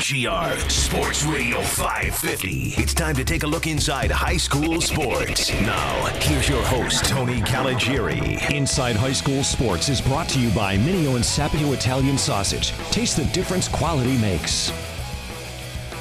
[0.00, 2.72] WGR Sports Radio 550.
[2.78, 5.52] It's time to take a look inside high school sports.
[5.60, 8.50] Now, here's your host, Tony Caligiuri.
[8.50, 12.72] Inside High School Sports is brought to you by Mineo and Sapio Italian Sausage.
[12.90, 14.72] Taste the difference quality makes.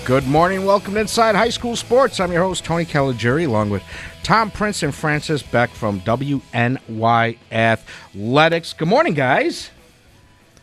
[0.06, 0.66] Good morning.
[0.66, 2.22] Welcome to Inside High School Sports.
[2.22, 3.84] I'm your host, Tony Caligiuri, along with
[4.24, 8.72] Tom Prince and Francis Beck from WNY Athletics.
[8.72, 9.72] Good morning, guys.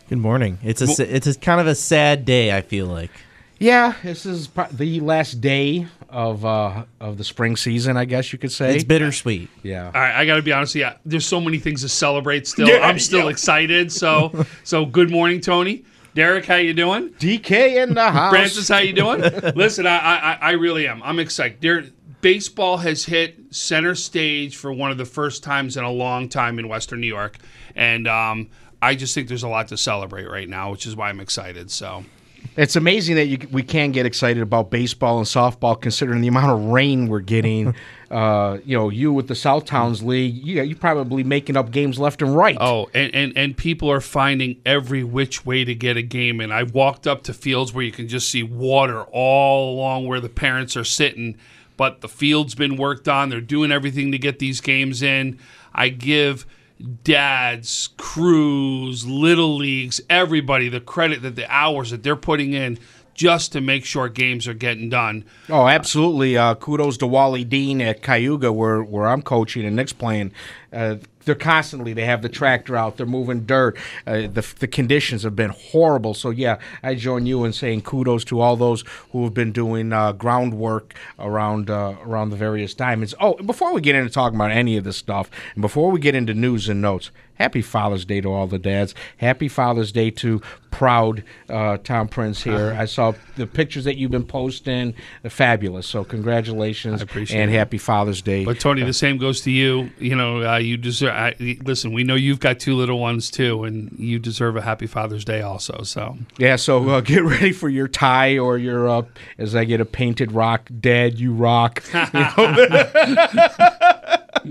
[0.09, 0.57] Good morning.
[0.63, 2.57] It's a it's a kind of a sad day.
[2.57, 3.11] I feel like.
[3.59, 8.31] Yeah, this is pro- the last day of uh, of the spring season, I guess
[8.31, 8.75] you could say.
[8.75, 9.49] It's bittersweet.
[9.63, 9.85] yeah.
[9.87, 10.75] All right, I got to be honest.
[10.75, 12.47] Yeah, there's so many things to celebrate.
[12.47, 13.29] Still, Yeah, I'm still yeah.
[13.31, 13.91] excited.
[13.91, 15.83] So, so good morning, Tony.
[16.13, 17.09] Derek, how you doing?
[17.19, 18.31] DK in the house.
[18.31, 19.21] Francis, how you doing?
[19.55, 21.01] Listen, I, I, I really am.
[21.03, 21.61] I'm excited.
[21.61, 21.83] There,
[22.21, 26.57] baseball has hit center stage for one of the first times in a long time
[26.57, 27.37] in Western New York,
[27.75, 28.49] and um,
[28.81, 31.69] I just think there's a lot to celebrate right now, which is why I'm excited.
[31.69, 32.03] So,
[32.57, 36.59] It's amazing that you, we can get excited about baseball and softball, considering the amount
[36.59, 37.75] of rain we're getting.
[38.11, 41.99] uh, you know, you with the South Towns League, you you probably making up games
[41.99, 42.57] left and right.
[42.59, 46.51] Oh, and, and, and people are finding every which way to get a game in.
[46.51, 50.27] I walked up to fields where you can just see water all along where the
[50.27, 51.37] parents are sitting,
[51.77, 53.29] but the field's been worked on.
[53.29, 55.37] They're doing everything to get these games in.
[55.75, 56.47] I give
[57.03, 62.77] dads, crews, little leagues, everybody the credit that the hours that they're putting in
[63.13, 65.25] just to make sure games are getting done.
[65.49, 66.37] Oh, absolutely.
[66.37, 70.31] Uh, kudos to Wally Dean at Cayuga, where where I'm coaching and Nick's playing.
[70.71, 70.97] Uh,
[71.27, 72.97] they're constantly they have the tractor out.
[72.97, 73.77] They're moving dirt.
[74.07, 76.13] Uh, the the conditions have been horrible.
[76.15, 79.93] So yeah, I join you in saying kudos to all those who have been doing
[79.93, 83.13] uh, groundwork around uh, around the various diamonds.
[83.19, 86.15] Oh, before we get into talking about any of this stuff, and before we get
[86.15, 88.93] into news and notes, happy Father's Day to all the dads.
[89.17, 92.75] Happy Father's Day to proud uh, Tom Prince here.
[92.77, 94.93] I saw the pictures that you've been posting.
[95.21, 95.87] They're fabulous.
[95.87, 98.45] So congratulations I appreciate and happy Father's Day.
[98.45, 99.89] But Tony, the same goes to you.
[99.97, 101.13] You know, uh, you deserve.
[101.13, 104.87] I, listen, we know you've got two little ones too, and you deserve a happy
[104.87, 105.81] Father's Day also.
[105.83, 109.03] So Yeah, so uh, get ready for your tie or your, uh,
[109.37, 111.83] as I get a painted rock, Dad, you rock.
[112.13, 113.87] You know?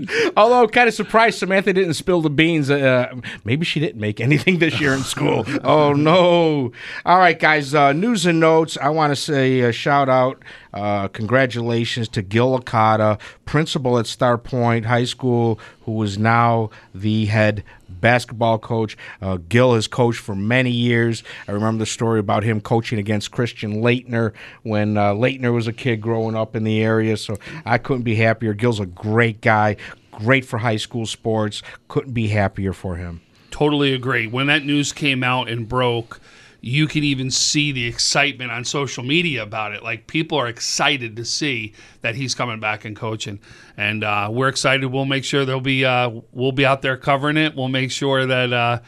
[0.37, 2.69] Although, kind of surprised Samantha didn't spill the beans.
[2.69, 3.13] Uh,
[3.43, 5.45] maybe she didn't make anything this year in school.
[5.63, 6.71] oh, no.
[7.05, 8.77] All right, guys, uh, news and notes.
[8.81, 10.41] I want to say a shout out,
[10.73, 17.63] uh, congratulations to Gil Okada, principal at Starpoint High School, who is now the head
[17.99, 18.97] basketball coach.
[19.21, 21.23] Uh, Gil has coached for many years.
[21.47, 25.73] I remember the story about him coaching against Christian Laettner when uh, Laettner was a
[25.73, 27.17] kid growing up in the area.
[27.17, 28.53] So I couldn't be happier.
[28.53, 29.75] Gil's a great guy,
[30.11, 31.61] great for high school sports.
[31.87, 33.21] Couldn't be happier for him.
[33.51, 34.27] totally agree.
[34.27, 36.19] When that news came out and broke,
[36.67, 39.83] you can even see the excitement on social media about it.
[39.83, 43.39] Like people are excited to see that he's coming back and coaching,
[43.77, 44.85] and uh, we're excited.
[44.87, 47.55] We'll make sure there'll be uh, we'll be out there covering it.
[47.55, 48.83] We'll make sure that.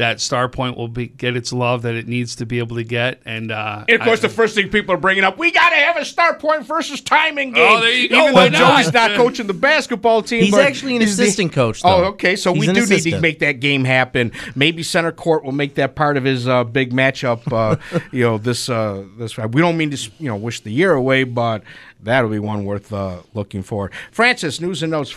[0.00, 3.20] That Starpoint will be, get its love that it needs to be able to get,
[3.26, 5.68] and, uh, And of course, I- the first thing people are bringing up, we got
[5.70, 7.66] to have a Starpoint versus Timon game.
[7.68, 8.22] Oh, there you go.
[8.22, 9.10] Even though Joey's not?
[9.10, 10.42] not coaching the basketball team.
[10.44, 12.34] He's but actually an he's the- assistant coach, Oh, okay.
[12.36, 14.32] So He's we an do need to make that game happen.
[14.54, 17.40] Maybe center court will make that part of his uh, big matchup.
[17.52, 17.76] Uh,
[18.12, 21.24] you know, this uh, this we don't mean to you know wish the year away,
[21.24, 21.62] but
[22.02, 23.90] that'll be one worth uh, looking for.
[24.10, 25.14] Francis, news and notes.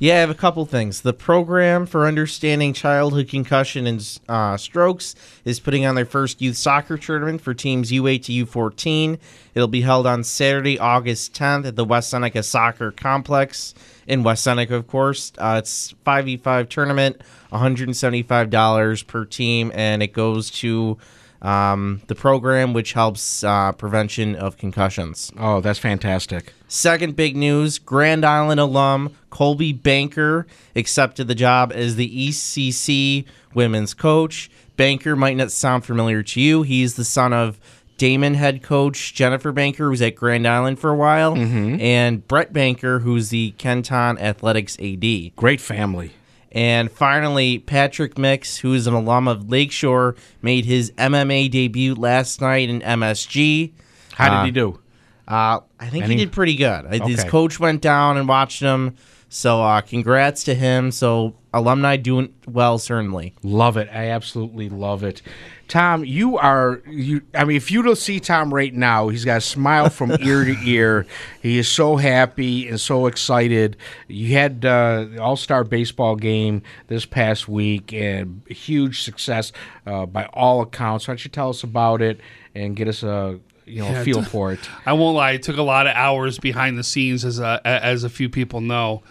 [0.00, 1.02] Yeah, I have a couple things.
[1.02, 6.56] The program for understanding childhood concussion and uh, strokes is putting on their first youth
[6.56, 9.18] soccer tournament for teams U8 to U14.
[9.54, 13.72] It'll be held on Saturday, August 10th at the West Seneca Soccer Complex
[14.08, 15.32] in West Seneca, of course.
[15.38, 17.20] Uh, it's 5v5 tournament,
[17.52, 20.98] $175 per team, and it goes to
[21.42, 25.30] um, the program which helps uh, prevention of concussions.
[25.38, 26.52] Oh, that's fantastic.
[26.68, 33.94] Second big news Grand Island alum Colby Banker accepted the job as the ECC women's
[33.94, 34.50] coach.
[34.76, 36.62] Banker might not sound familiar to you.
[36.62, 37.60] He's the son of
[37.98, 42.98] Daemen head coach Jennifer Banker, who's at Grand Island for a while, and Brett Banker,
[43.00, 45.36] who's the Ken-Ton Athletics AD.
[45.36, 46.10] Great family.
[46.54, 52.40] And finally, Patrick Mix, who is an alum of Lakeshore, made his MMA debut last
[52.40, 53.72] night in MSG.
[54.14, 54.78] How did Uh, he do?
[55.26, 56.86] Uh, I think Any- he did pretty good.
[56.86, 58.94] Uh, His coach went down and watched him.
[59.28, 60.92] So uh, congrats to him.
[60.92, 63.34] So alumni doing well, certainly.
[63.42, 63.88] Love it.
[63.92, 65.22] I absolutely love it.
[65.68, 69.38] Tom, you are you I mean if you don't see Tom right now, he's got
[69.38, 71.06] a smile from ear to ear.
[71.42, 73.76] He is so happy and so excited.
[74.08, 79.52] You had uh, the All-Star baseball game this past week and huge success
[79.86, 81.08] uh, by all accounts.
[81.08, 82.20] Why don't you tell us about it
[82.54, 84.60] and get us a you know, a feel for it.
[84.86, 88.04] I won't lie; it took a lot of hours behind the scenes, as a, as
[88.04, 89.02] a few people know.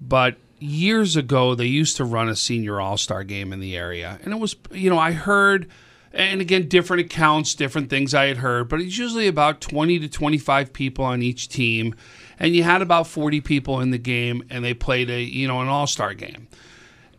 [0.00, 4.18] But years ago, they used to run a senior all star game in the area,
[4.22, 5.68] and it was you know I heard,
[6.12, 10.08] and again different accounts, different things I had heard, but it's usually about twenty to
[10.08, 11.94] twenty five people on each team,
[12.38, 15.60] and you had about forty people in the game, and they played a you know
[15.60, 16.48] an all star game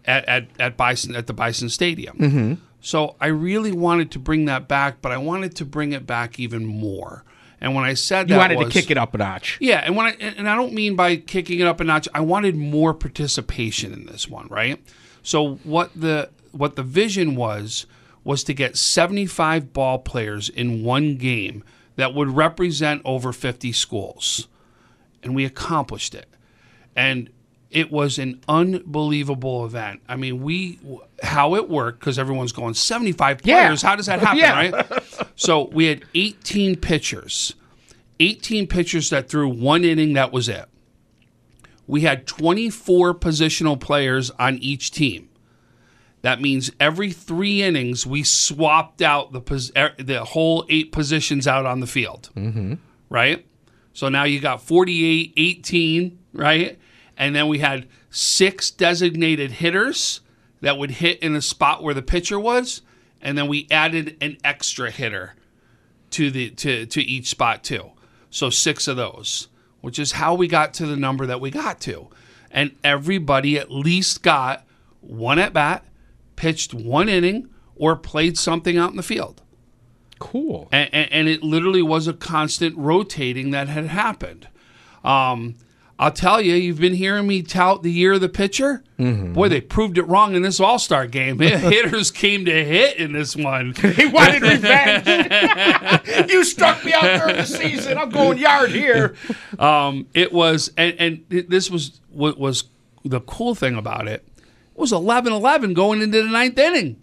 [0.06, 2.18] at at at Bison at the Bison Stadium.
[2.18, 2.54] Mm-hmm.
[2.82, 6.40] So I really wanted to bring that back, but I wanted to bring it back
[6.40, 7.24] even more.
[7.64, 9.60] And when I said You that you wanted was, to kick it up a notch.
[9.62, 12.22] yeah, and when I and I don't mean by kicking it up a notch, I
[12.22, 14.84] wanted more participation in this one, right?
[15.22, 17.86] So what the what the vision was
[18.24, 21.64] was to get 75 ball players in one game
[21.96, 24.48] that would represent over 50 schools.
[25.24, 26.28] And we accomplished it.
[26.96, 27.30] And
[27.70, 30.02] it was an unbelievable event.
[30.10, 30.80] I mean, we
[31.24, 33.66] how it worked because everyone's going 75 Yeah.
[33.68, 33.82] players.
[33.82, 34.72] How does that happen, Yeah.
[34.72, 35.04] right?
[35.36, 37.54] So we had 18 pitchers.
[38.20, 40.66] 18 pitchers that threw one inning, that was it.
[41.88, 45.30] We had 24 positional players on each team.
[46.22, 51.48] That means every three innings, we swapped out the pos- er, the whole eight positions
[51.48, 52.30] out on the field.
[52.36, 52.76] Mm-hmm.
[53.10, 53.46] Right?
[53.94, 56.80] So now you got 48, 18, right?
[57.18, 60.22] And then we had six designated hitters
[60.62, 62.82] that would hit in the spot where the pitcher was.
[63.22, 65.36] And then we added an extra hitter
[66.12, 67.92] to the to to each spot too.
[68.30, 69.48] So six of those,
[69.82, 72.10] which is how we got to the number that we got to.
[72.50, 74.66] And everybody at least got
[75.02, 75.86] one at bat,
[76.42, 79.44] pitched one inning, or played something out in the field.
[80.18, 80.68] Cool.
[80.72, 84.48] And, and, and it literally was a constant rotating that had happened.
[85.04, 85.54] Um,
[86.00, 88.84] I'll tell you, you've been hearing me tout the year of the pitcher.
[89.34, 91.38] Boy, they proved it wrong in this All Star game.
[91.40, 93.76] Hitters came to hit in this one.
[93.76, 96.28] He wanted revenge.
[96.32, 98.00] you struck me out during the season.
[98.00, 99.14] I'm going yard here.
[99.60, 102.64] Um, it was, and, and this was what was
[103.06, 104.26] the cool thing about it.
[104.82, 107.00] Was 11-11 going into the ninth inning.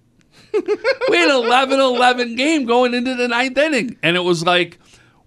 [0.52, 4.80] we had an 11-11 game going into the ninth inning, and it was like,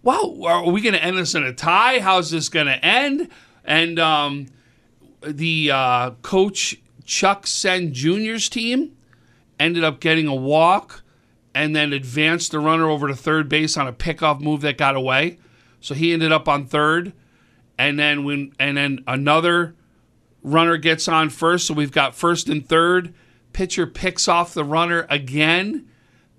[0.04, 2.00] wow, are we going to end this in a tie?
[2.00, 3.30] How's this going to end?
[3.64, 4.48] And um,
[5.22, 6.76] the uh, coach
[7.06, 8.98] Chuck Sen Jr.'s team
[9.58, 11.04] ended up getting a walk
[11.56, 14.98] and then advanced the runner over to third base on a pickoff move that got
[14.98, 15.38] away.
[15.80, 17.14] So he ended up on third,
[17.78, 19.74] and then when and then another
[20.44, 21.68] runner gets on first.
[21.68, 23.14] So we've got first and third.
[23.54, 25.88] Pitcher picks off the runner again.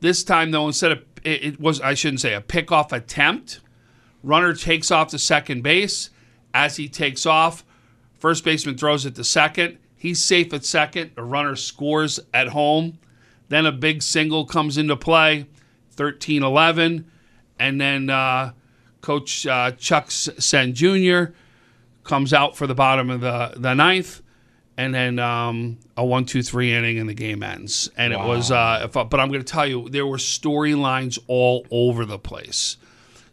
[0.01, 3.61] This time though, instead of it, was I shouldn't say a pickoff attempt.
[4.23, 6.11] Runner takes off to second base.
[6.55, 7.65] As he takes off,
[8.19, 9.79] first baseman throws it to second.
[9.97, 11.13] He's safe at second.
[11.15, 12.99] The runner scores at home.
[13.49, 15.47] Then a big single comes into play,
[15.93, 17.11] 13 11.
[17.59, 18.53] And then uh,
[19.01, 21.33] Coach uh, Chuck Sen Jr.
[22.05, 24.23] comes out for the bottom of the, the ninth.
[24.77, 27.91] And then um, a one, two, three inning, and the game ends.
[27.97, 31.67] And it was, uh, I- but I'm going to tell you, there were storylines all
[31.71, 32.77] over the place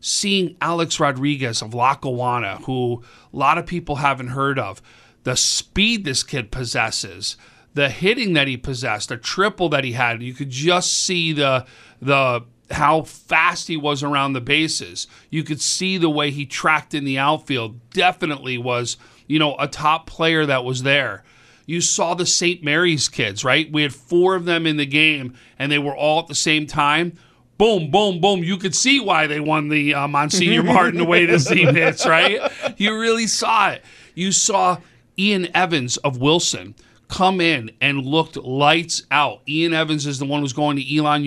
[0.02, 4.82] seeing Alex Rodriguez of Lackawanna, who a lot of people haven't heard of,
[5.24, 7.36] the speed this kid possesses,
[7.74, 11.66] the hitting that he possessed, the triple that he had, you could just see the
[12.02, 15.08] the how fast he was around the bases.
[15.30, 17.90] You could see the way he tracked in the outfield.
[17.92, 18.98] Definitely was,
[19.28, 21.24] you know, a top player that was there.
[21.66, 22.64] You saw the St.
[22.64, 23.72] Mary's kids, right?
[23.72, 26.66] We had four of them in the game, and they were all at the same
[26.66, 27.18] time
[27.60, 28.42] boom, boom, boom.
[28.44, 32.06] You could see why they won the uh, Monsignor Martin the way this team hits,
[32.08, 32.40] right?
[32.78, 33.84] You really saw it.
[34.16, 34.78] You saw
[35.20, 36.74] Ian Evans of Wilson
[37.10, 39.42] come in and looked lights out.
[39.50, 41.24] Ian Evans is the one who's going to Elon,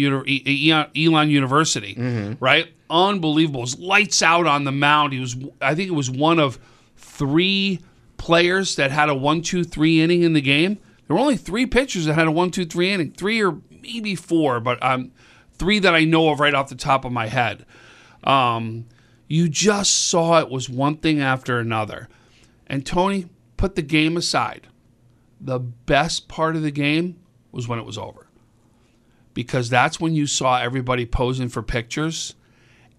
[0.97, 1.95] Elon University,
[2.41, 2.69] right?
[2.89, 3.65] Unbelievable.
[3.65, 5.13] It lights out on the mound.
[5.13, 6.59] He was, I think it was one of
[6.97, 7.81] three
[8.17, 10.79] players that had a one, two, three inning in the game.
[11.09, 14.15] There were only three pitchers that had a one, two, three inning, three or maybe
[14.15, 15.11] four, but um,
[15.55, 17.67] three that I know of right off the top of my head.
[18.23, 18.87] Um,
[19.27, 22.09] you just saw it was one thing after another.
[22.69, 24.69] And Tony, put the game aside.
[25.45, 27.21] The best part of the game
[27.51, 28.29] was when it was over.
[29.35, 32.35] Because that's when you saw everybody posing for pictures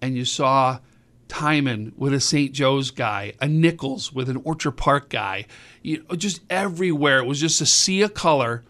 [0.02, 0.80] and you saw
[1.28, 2.52] Timon with a St.
[2.52, 5.46] Joe's guy, a Nichols with an Orchard Park guy,
[5.82, 7.18] you know, just everywhere.
[7.18, 8.64] It was just a sea of color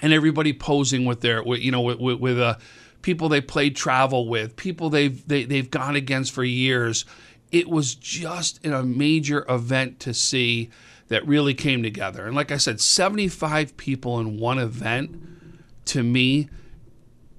[0.00, 2.56] and everybody posing with their, with, you know, with, with, with uh,
[3.02, 7.04] people they played travel with, people they've they, they've gone against for years.
[7.52, 10.70] It was just a major event to see
[11.12, 12.26] that really came together.
[12.26, 15.22] And like I said, 75 people in one event
[15.84, 16.48] to me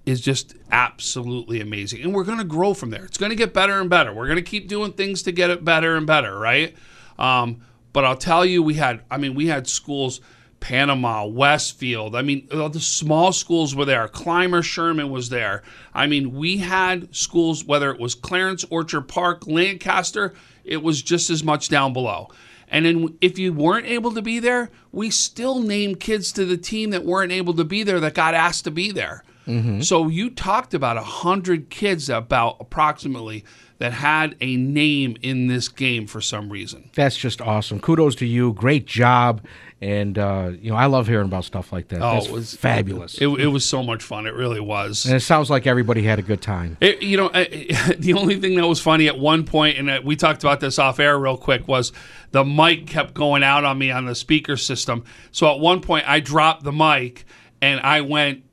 [0.05, 2.03] is just absolutely amazing.
[2.03, 3.03] And we're going to grow from there.
[3.03, 4.13] It's going to get better and better.
[4.13, 6.75] We're going to keep doing things to get it better and better, right?
[7.17, 7.61] Um,
[7.93, 10.21] but I'll tell you, we had, I mean, we had schools,
[10.59, 12.15] Panama, Westfield.
[12.15, 14.07] I mean, the small schools were there.
[14.07, 15.63] Clymer Sherman was there.
[15.95, 21.31] I mean, we had schools, whether it was Clarence, Orchard Park, Lancaster, it was just
[21.31, 22.29] as much down below.
[22.73, 26.57] And then if you weren't able to be there, we still named kids to the
[26.57, 29.23] team that weren't able to be there that got asked to be there.
[29.45, 29.81] Mm-hmm.
[29.81, 33.45] So you talked about a hundred kids, about approximately,
[33.83, 36.89] that had a name in this game for some reason.
[36.95, 37.81] That's just awesome.
[37.81, 38.53] Kudos to you.
[38.53, 39.41] Great job.
[39.81, 42.01] And uh, you know, I love hearing about stuff like that.
[42.01, 43.15] Oh, That's it was- fabulous.
[43.21, 44.25] It, it was so much fun.
[44.25, 45.05] It really was.
[45.05, 46.77] and it sounds like everybody had a good time.
[46.79, 47.43] It, you know, uh,
[47.97, 50.79] the only thing that was funny at one point, and uh, we talked about this
[50.79, 51.91] off air real quick, was
[52.31, 55.03] the mic kept going out on me on the speaker system.
[55.31, 57.25] So at one point, I dropped the mic
[57.61, 58.45] and I went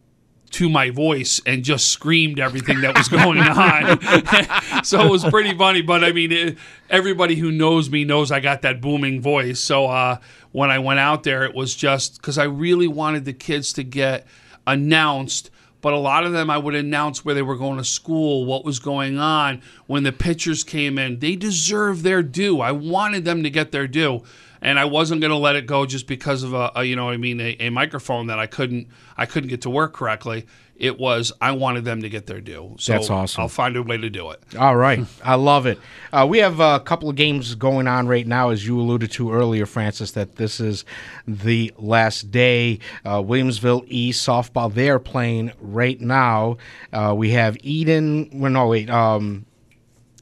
[0.50, 4.84] to my voice and just screamed everything that was going on.
[4.84, 5.82] so it was pretty funny.
[5.82, 9.60] But I mean, it, everybody who knows me knows I got that booming voice.
[9.60, 10.18] So uh,
[10.52, 13.84] when I went out there, it was just because I really wanted the kids to
[13.84, 14.26] get
[14.66, 15.50] announced.
[15.82, 18.66] But a lot of them, I would announce where they were going to school, what
[18.66, 19.62] was going on.
[19.86, 22.60] When the pitchers came in, they deserve their due.
[22.60, 24.22] I wanted them to get their due
[24.62, 27.06] and I wasn't going to let it go just because of a, a you know
[27.06, 30.46] what I mean a, a microphone that I couldn't I couldn't get to work correctly.
[30.76, 32.74] It was I wanted them to get their due.
[32.78, 33.42] So That's awesome.
[33.42, 34.42] I'll find a way to do it.
[34.58, 35.04] All right.
[35.22, 35.78] I love it.
[36.10, 39.30] Uh, we have a couple of games going on right now, as you alluded to
[39.30, 40.86] earlier, Francis, that this is
[41.28, 42.78] the last day.
[43.04, 46.56] Uh, Williamsville East softball, they're playing right now.
[46.94, 49.44] Uh, we have Eden, well, no, wait, um,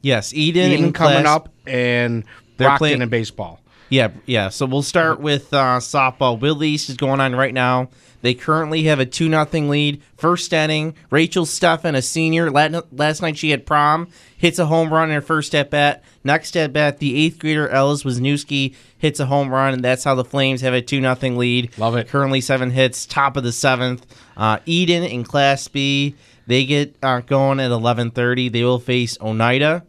[0.01, 2.25] Yes, Eden, Eden coming class- up and
[2.57, 3.61] They're Brocton playing- in baseball.
[3.89, 4.49] Yeah, yeah.
[4.49, 6.39] So we'll start with uh, softball.
[6.39, 7.89] Will East is going on right now.
[8.21, 10.01] They currently have a two nothing lead.
[10.17, 12.51] First inning, Rachel Steffen, a senior.
[12.51, 16.03] Last night she had prom, hits a home run in her first at bat.
[16.23, 20.15] Next at bat, the eighth grader Ellis Wisniewski hits a home run, and that's how
[20.15, 21.75] the Flames have a two nothing lead.
[21.77, 22.09] Love it.
[22.09, 24.05] Currently seven hits, top of the seventh.
[24.35, 26.15] Uh, Eden in Class B,
[26.45, 28.49] they get uh, going at eleven thirty.
[28.49, 29.85] They will face Oneida.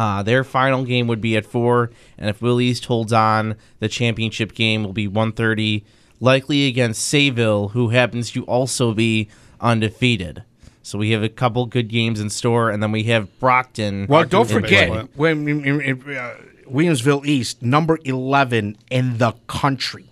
[0.00, 3.88] Uh, their final game would be at four, and if Will East holds on, the
[3.88, 5.84] championship game will be 130,
[6.20, 9.28] likely against Sayville, who happens to also be
[9.60, 10.42] undefeated.
[10.82, 14.08] So we have a couple good games in store, and then we have Brocton.
[14.08, 15.06] Well, don't forget, play.
[15.16, 16.34] when in- in- in, uh,
[16.66, 20.06] Williamsville East, number 11 in the country.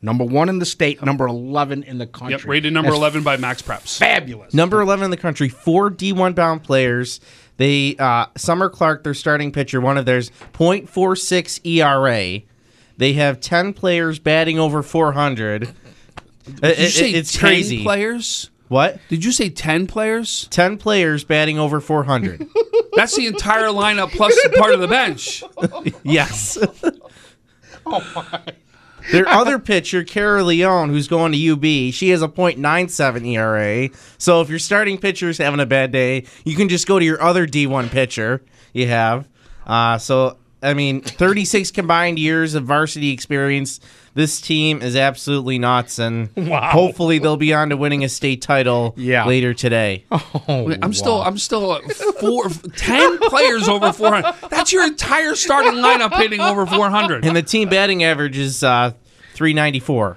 [0.00, 2.36] Number one in the state, number 11 in the country.
[2.36, 3.98] Yep, rated number That's eleven by MaxPreps.
[3.98, 4.54] Fabulous.
[4.54, 7.18] Number 11 in the country, four D1 bound players.
[7.58, 12.42] They uh, Summer Clark, their starting pitcher, one of theirs, .46 ERA.
[12.96, 15.72] They have 10 players batting over 400.
[16.60, 17.82] Did you say it's 10 crazy.
[17.82, 18.50] players?
[18.68, 19.00] What?
[19.08, 20.46] Did you say ten players?
[20.50, 22.46] 10 players batting over 400.
[22.94, 25.42] That's the entire lineup plus part of the bench.
[26.02, 26.58] yes.
[29.10, 33.90] Their other pitcher, Kara Leone, who's going to UB, she has a .97 ERA.
[34.18, 37.04] So if your starting pitcher is having a bad day, you can just go to
[37.04, 39.28] your other D1 pitcher you have.
[39.66, 43.78] Uh, so, I mean, 36 combined years of varsity experience.
[44.14, 48.92] This team is absolutely nuts, and hopefully they'll be on to winning a state title
[48.96, 49.24] Yeah.
[49.26, 50.04] later today.
[50.50, 54.34] Oh, I'm still I'm still at four ten players over four hundred.
[54.50, 57.24] That's your entire starting lineup hitting over four hundred.
[57.26, 58.92] And the team batting average is uh,
[59.34, 60.16] 394.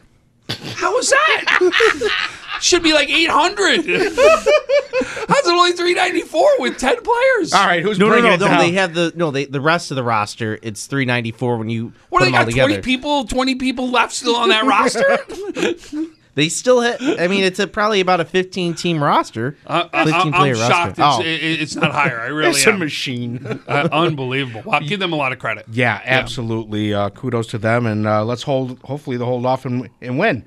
[0.76, 2.30] How is that?
[2.62, 3.78] Should be like 800.
[3.78, 7.54] How's it only 394 with 10 players?
[7.54, 8.48] All right, who's No, no, bringing no, it no.
[8.48, 8.60] down?
[8.60, 9.32] They have the no.
[9.32, 10.60] They the rest of the roster.
[10.62, 12.50] It's three ninety four when you What put do they them all got?
[12.52, 12.70] together.
[12.74, 16.06] 20 people, 20 people left still on that roster?
[16.34, 16.96] They still have.
[17.02, 19.58] I mean, it's a, probably about a fifteen team roster.
[19.68, 21.24] Uh, I, am player shocked roster.
[21.28, 21.46] it's, Oh.
[21.50, 22.22] it- it's not higher.
[22.22, 22.80] I really it's a am.
[22.80, 23.60] machine.
[23.68, 24.62] Uh, unbelievable.
[24.66, 25.66] Wow, give them a lot of credit.
[25.70, 26.94] yeah, absolutely.
[26.94, 28.80] Uh, kudos to them, and uh, let's hold.
[28.84, 30.46] Hopefully, they'll hold off and, and win.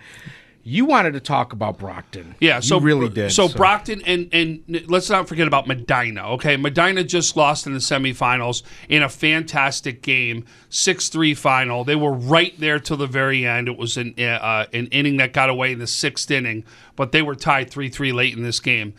[0.66, 2.34] You wanted to talk about Brocton.
[2.40, 3.32] Yeah, so you really did.
[3.32, 6.26] So, Brocton and and let's not forget about Medina.
[6.32, 11.84] Okay, Medina just lost in the semifinals in a fantastic game, six three final.
[11.84, 13.68] They were right there till the very end.
[13.68, 16.64] It was an uh, an inning that got away in the sixth inning,
[16.96, 18.94] but they were tied three three late in this game.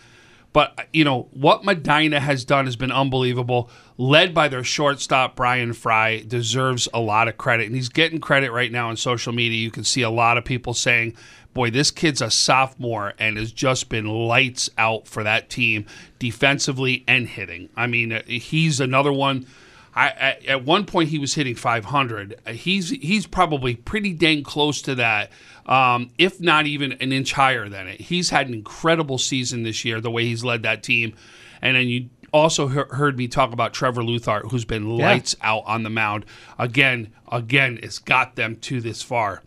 [0.54, 3.70] But you know what Medina has done has been unbelievable.
[3.98, 8.52] Led by their shortstop Brian Fry, deserves a lot of credit, and he's getting credit
[8.52, 9.58] right now on social media.
[9.58, 11.16] You can see a lot of people saying,
[11.56, 15.88] "Boy, this kid's a sophomore and has just been lights out for that team
[16.20, 19.48] defensively and hitting." I mean, uh, he's another one.
[19.96, 22.36] I, at, at one point he was hitting 500.
[22.46, 25.32] Uh, He's he's probably pretty dang close to that,
[25.66, 28.02] um, if not even an inch higher than it.
[28.02, 31.16] He's had an incredible season this year, the way he's led that team,
[31.62, 35.64] and then you also he- heard me talk about Trevor Luthart, who's been lights out
[35.66, 36.26] on the mound.
[36.60, 39.44] Again, again, it's got them to this far.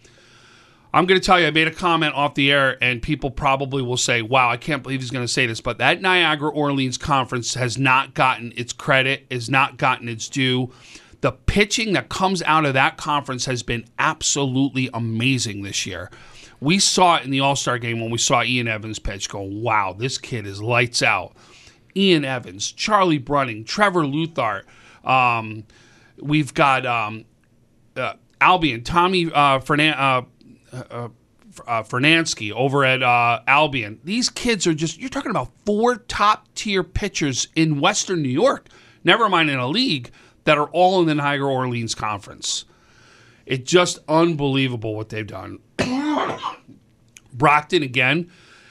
[0.92, 3.82] I'm going to tell you, I made a comment off the air, and people probably
[3.82, 6.96] will say, wow, I can't believe he's going to say this, but that Niagara Orleans
[6.96, 10.72] conference has not gotten its credit, has not gotten its due.
[11.20, 16.10] The pitching that comes out of that conference has been absolutely amazing this year.
[16.60, 19.42] We saw it in the All Star game when we saw Ian Evans pitch, go,
[19.42, 21.36] wow, this kid is lights out.
[21.94, 24.62] Ian Evans, Charlie Brunning, Trevor Luthart.
[25.04, 25.64] Um,
[26.20, 27.24] we've got um,
[27.96, 30.22] uh, Albion, Tommy uh, Fernan- uh,
[30.72, 34.00] uh, Fernansky over at uh, Albion.
[34.04, 38.68] These kids are just, you're talking about four top tier pitchers in Western New York,
[39.04, 40.10] never mind in a league,
[40.44, 42.64] that are all in the Niagara Orleans Conference.
[43.46, 45.58] It's just unbelievable what they've done.
[47.36, 48.30] Brocton, again,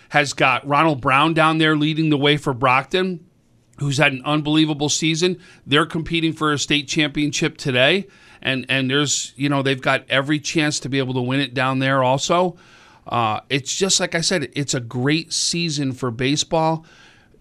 [0.10, 3.20] has got Ronald Brown down there leading the way for Brocton,
[3.80, 5.39] who's had an unbelievable season.
[5.66, 8.08] They're competing for a state championship today,
[8.41, 11.53] and and there's you know they've got every chance to be able to win it
[11.53, 12.58] down there also.
[13.08, 16.86] Uh, it's just like I said, it's a great season for baseball.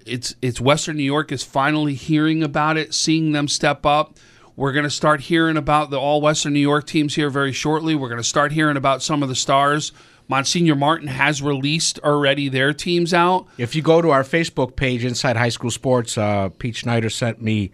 [0.04, 4.16] It's it's Western New York is finally hearing about it, seeing them step up.
[4.54, 7.94] We're going to start hearing about the all Western New York teams here very shortly.
[7.94, 9.92] We're going to start hearing about some of the stars.
[10.28, 13.46] Monsignor Martin has released already their teams out.
[13.58, 17.40] If you go to our Facebook page, Inside High School Sports, uh, Pete Schneider sent
[17.40, 17.70] me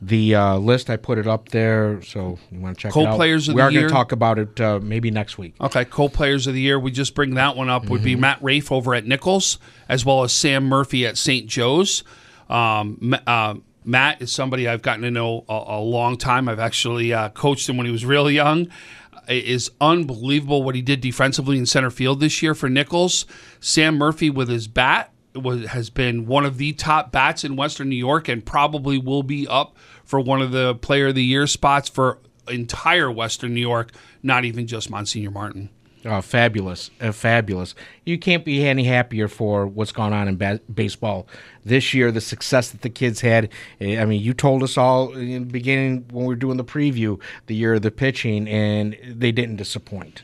[0.00, 0.90] the uh, list.
[0.90, 3.10] I put it up there, so you want to check it out.
[3.10, 5.54] Co-players of we the are going to talk about it uh, maybe next week.
[5.60, 6.78] Okay, co-players of the year.
[6.78, 7.88] We just bring that one up.
[7.88, 11.46] Would be Matt Rafe over at Nichols, as well as Sam Murphy at St.
[11.46, 12.04] Joe's.
[12.48, 16.48] Um, uh, Matt is somebody I've gotten to know a, a long time.
[16.48, 18.68] I've actually uh, coached him when he was really young.
[19.28, 23.26] It is unbelievable what he did defensively in center field this year for Nichols.
[23.60, 27.88] Sam Murphy with his bat was, has been one of the top bats in Western
[27.88, 31.46] New York and probably will be up for one of the Player of the Year
[31.46, 33.92] spots for entire Western New York,
[34.22, 35.68] not even just Monsignor Martin.
[36.04, 37.74] Uh, fabulous, uh, fabulous.
[38.04, 41.26] You can't be any happier for what's gone on in ba- baseball
[41.64, 42.12] this year.
[42.12, 43.48] The success that the kids had.
[43.80, 46.64] Eh, I mean, you told us all in the beginning when we were doing the
[46.64, 50.22] preview the year of the pitching, and they didn't disappoint.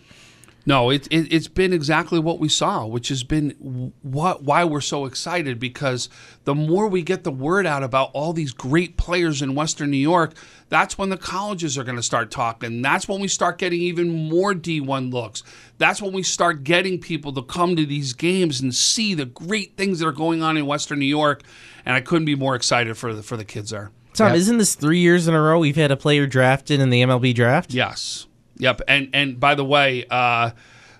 [0.64, 4.80] No, it, it it's been exactly what we saw, which has been what why we're
[4.80, 6.08] so excited because
[6.44, 9.96] the more we get the word out about all these great players in Western New
[9.96, 10.34] York,
[10.68, 12.80] that's when the colleges are going to start talking.
[12.80, 15.42] That's when we start getting even more D1 looks.
[15.78, 19.76] That's when we start getting people to come to these games and see the great
[19.76, 21.42] things that are going on in Western New York,
[21.84, 23.90] and I couldn't be more excited for the for the kids there.
[24.14, 24.34] Tom, Yeah.
[24.36, 27.34] isn't this three years in a row we've had a player drafted in the MLB
[27.34, 27.72] draft?
[27.72, 28.26] Yes.
[28.62, 28.82] Yep.
[28.86, 30.52] And and by the way, uh,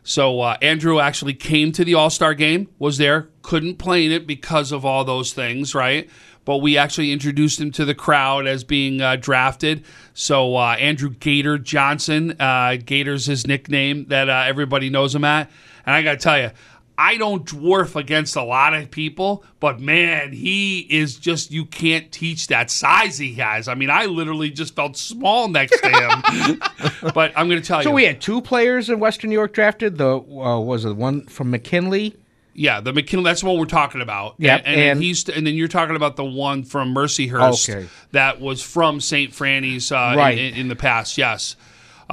[0.03, 4.11] so uh, Andrew actually came to the All Star game, was there, couldn't play in
[4.11, 6.11] it because of all those things, right?
[6.45, 9.85] But we actually introduced him to the crowd as being uh, drafted.
[10.13, 15.49] So uh, Andrew Gator Johnson, uh, Gator's his nickname that uh, everybody knows him at.
[15.87, 16.51] And I got to tell you,
[16.99, 22.13] I don't dwarf against a lot of people, but man, he is just, you can't
[22.13, 23.67] teach that size he has.
[23.67, 26.61] I mean, I literally just felt small next to him.
[27.15, 27.93] but I'm going to tell So you.
[27.93, 29.97] So we had two players in Western New York drafted.
[29.99, 32.17] The uh, was it the one from McKinley?
[32.55, 34.35] yeah, the McKinley, that's what we're talking about.
[34.37, 37.71] Yeah, And, and, then and- he's, and then you're talking about the one from Mercyhurst
[37.75, 37.89] Okay.
[38.11, 39.33] that was from St.
[39.33, 40.37] Franny's uh, Right.
[40.37, 41.57] in, in the past, yes.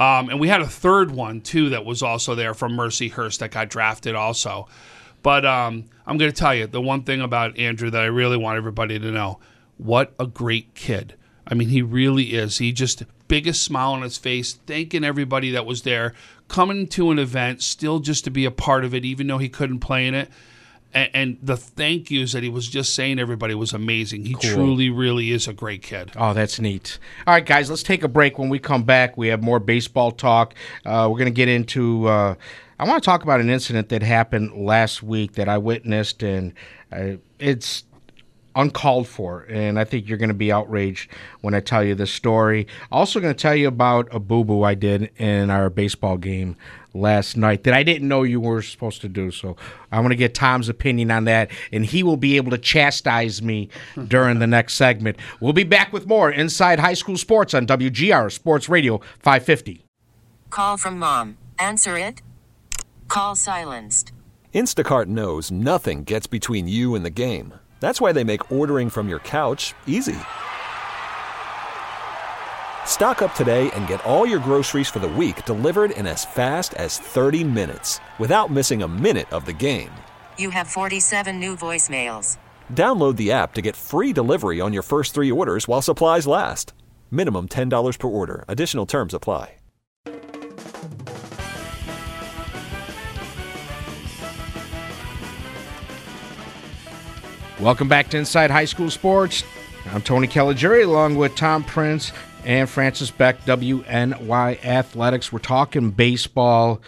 [0.00, 3.50] Um, and we had a third one, too, that was also there from Mercyhurst that
[3.50, 4.66] got drafted also.
[5.22, 8.38] But um, I'm going to tell you the one thing about Andrew that I really
[8.38, 9.38] want everybody to know
[9.76, 11.14] what a great kid.
[11.46, 12.58] I mean, he really is.
[12.58, 16.14] He just biggest smile on his face, thanking everybody that was there,
[16.48, 19.48] coming to an event, still just to be a part of it, even though he
[19.48, 20.30] couldn't play in it.
[20.92, 24.24] And, and the thank yous that he was just saying to everybody was amazing.
[24.24, 26.12] He truly, really is a great kid.
[26.16, 26.98] Oh, that's neat.
[27.26, 28.38] All right, guys, let's take a break.
[28.38, 30.54] When we come back, we have more baseball talk.
[30.84, 32.06] Uh, we're going to get into.
[32.06, 32.34] Uh,
[32.78, 36.54] I want to talk about an incident that happened last week that I witnessed, and
[36.90, 37.84] uh, it's
[38.56, 39.42] uncalled for.
[39.48, 42.66] And I think you're going to be outraged when I tell you this story.
[42.90, 46.56] Also, going to tell you about a boo boo I did in our baseball game
[46.94, 49.30] last night that I didn't know you were supposed to do.
[49.30, 49.56] So
[49.92, 53.42] I want to get Tom's opinion on that, and he will be able to chastise
[53.42, 53.68] me
[54.08, 55.16] during the next segment.
[55.40, 59.84] We'll be back with more Inside High School Sports on WGR Sports Radio 550.
[60.50, 61.36] Call from mom.
[61.58, 62.22] Answer it.
[63.08, 64.12] Call silenced.
[64.54, 67.54] Instacart knows nothing gets between you and the game.
[67.78, 70.18] That's why they make ordering from your couch easy.
[72.90, 76.74] Stock up today and get all your groceries for the week delivered in as fast
[76.74, 79.92] as 30 minutes without missing a minute of the game.
[80.36, 82.36] You have 47 new voicemails.
[82.74, 86.74] Download the app to get free delivery on your first three orders while supplies last.
[87.12, 88.44] Minimum $10 per order.
[88.48, 89.54] Additional terms apply.
[97.60, 99.44] Welcome back to Inside High School Sports.
[99.92, 102.10] I'm Tony Caligiuri along with Tom Prince
[102.44, 105.32] and Francis Beck, WNY Athletics.
[105.32, 106.80] We're talking baseball.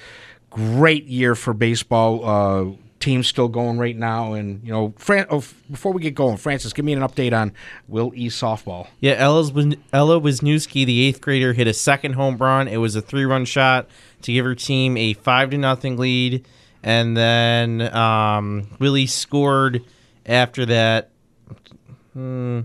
[0.51, 2.25] Great year for baseball.
[2.25, 4.33] Uh, team's still going right now.
[4.33, 7.53] And, you know, Fran- oh, before we get going, Francis, give me an update on
[7.89, 8.87] Will E softball.
[9.01, 12.69] Yeah, Ella, Wisn- Ella Wisniewski, the eighth grader, hit a second home run.
[12.69, 13.89] It was a three-run shot
[14.23, 16.47] to give her team a five to nothing lead,
[16.83, 19.85] and then um, Willie scored
[20.25, 21.11] after that.
[22.13, 22.61] Hmm.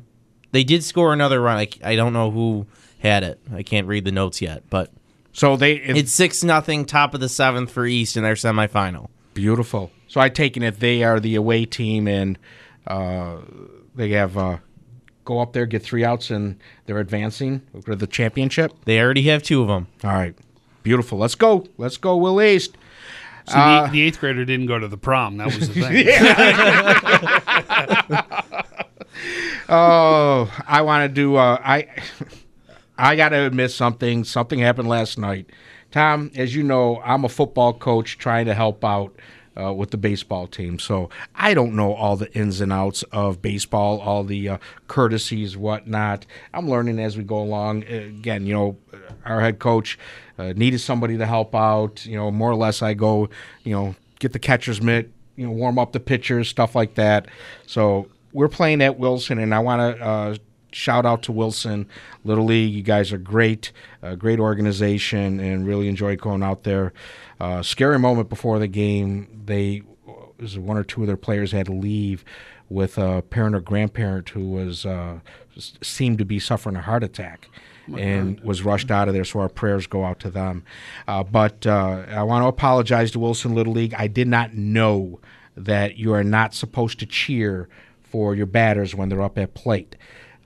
[0.51, 1.57] they did score another run.
[1.57, 2.67] I, I don't know who
[2.99, 3.39] had it.
[3.53, 4.91] I can't read the notes yet, but
[5.33, 5.73] So they.
[5.73, 9.09] It's it's six nothing, top of the seventh for East in their semifinal.
[9.33, 9.91] beautiful.
[10.07, 12.37] So I taken it they are the away team and
[12.87, 13.37] uh,
[13.95, 14.37] they have.
[14.37, 14.57] Uh,
[15.25, 18.71] Go up there, get three outs, and they're advancing to the championship.
[18.85, 19.87] They already have two of them.
[20.01, 20.33] All right,
[20.83, 21.17] beautiful.
[21.17, 21.67] Let's go.
[21.77, 22.77] Let's go, Will East.
[23.45, 25.35] So the, the eighth grader didn't go to the prom.
[25.35, 26.07] That was the thing.
[29.69, 31.35] Oh, I want to do.
[31.35, 31.87] Uh, I
[32.97, 34.23] I got to admit something.
[34.23, 35.49] Something happened last night.
[35.91, 39.15] Tom, as you know, I'm a football coach trying to help out
[39.59, 40.79] uh, with the baseball team.
[40.79, 44.57] So I don't know all the ins and outs of baseball, all the uh,
[44.87, 46.25] courtesies, whatnot.
[46.53, 47.83] I'm learning as we go along.
[47.83, 48.77] Again, you know,
[49.25, 49.97] our head coach
[50.37, 52.05] uh, needed somebody to help out.
[52.05, 53.29] You know, more or less, I go,
[53.63, 57.27] you know, get the catcher's mitt, you know, warm up the pitchers, stuff like that.
[57.65, 60.35] So we're playing at Wilson, and I want to uh,
[60.71, 61.87] shout out to Wilson
[62.23, 62.73] Little League.
[62.73, 63.71] You guys are great,
[64.03, 66.93] uh, great organization, and really enjoy going out there.
[67.39, 69.43] Uh, scary moment before the game.
[69.45, 69.83] They
[70.39, 72.23] was one or two of their players had to leave
[72.69, 75.19] with a parent or grandparent who was uh,
[75.81, 77.49] seemed to be suffering a heart attack.
[77.97, 80.61] and was rushed out of there, so our prayers go out to them.
[81.07, 83.93] Uh, but uh, I want to apologize to Wilson Little League.
[83.97, 85.21] I did not know
[85.55, 87.69] that you are not supposed to cheer
[88.03, 89.95] for your batters when they're up at plate.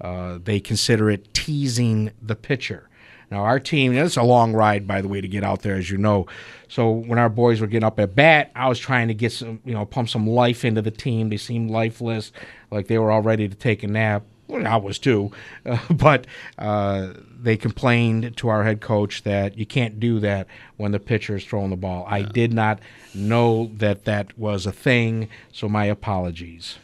[0.01, 2.89] Uh, they consider it teasing the pitcher.
[3.29, 5.89] Now, our team, it's a long ride, by the way, to get out there, as
[5.89, 6.27] you know.
[6.67, 9.61] So when our boys were getting up at bat, I was trying to get some,
[9.63, 11.29] you know, pump some life into the team.
[11.29, 12.33] They seemed lifeless,
[12.71, 14.23] like they were all ready to take a nap.
[14.47, 15.31] Well, I was too.
[15.65, 16.25] Uh, but
[16.57, 21.35] uh, they complained to our head coach that you can't do that when the pitcher
[21.35, 22.03] is throwing the ball.
[22.09, 22.79] I did not
[23.13, 26.79] know that that was a thing, so my apologies.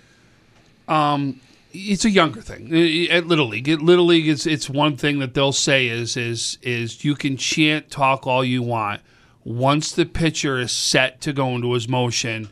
[1.74, 2.74] It's a younger thing
[3.10, 3.70] at Little League.
[3.70, 7.38] At Little League, it's it's one thing that they'll say is is is you can
[7.38, 9.02] chant, talk all you want.
[9.44, 12.50] Once the pitcher is set to go into his motion,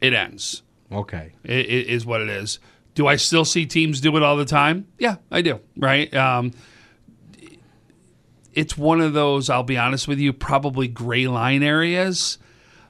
[0.00, 0.62] it ends.
[0.90, 1.32] Okay.
[1.44, 2.58] It, it is what it is.
[2.94, 4.86] Do I still see teams do it all the time?
[4.98, 5.60] Yeah, I do.
[5.76, 6.12] Right.
[6.14, 6.52] Um,
[8.52, 9.48] it's one of those.
[9.48, 10.32] I'll be honest with you.
[10.32, 12.38] Probably gray line areas.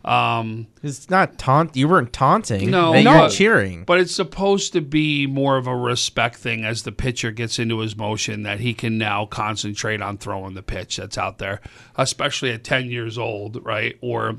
[0.04, 1.76] Um, It's not taunt.
[1.76, 2.70] You weren't taunting.
[2.70, 3.28] No, no.
[3.28, 3.84] cheering.
[3.84, 7.78] But it's supposed to be more of a respect thing as the pitcher gets into
[7.78, 11.60] his motion that he can now concentrate on throwing the pitch that's out there,
[11.96, 13.96] especially at 10 years old, right?
[14.00, 14.36] Or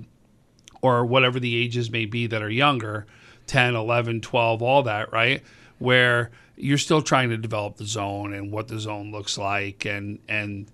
[0.81, 3.05] or whatever the ages may be that are younger,
[3.47, 5.41] 10, 11, 12, all that, right?
[5.79, 10.19] Where you're still trying to develop the zone and what the zone looks like and
[10.27, 10.67] and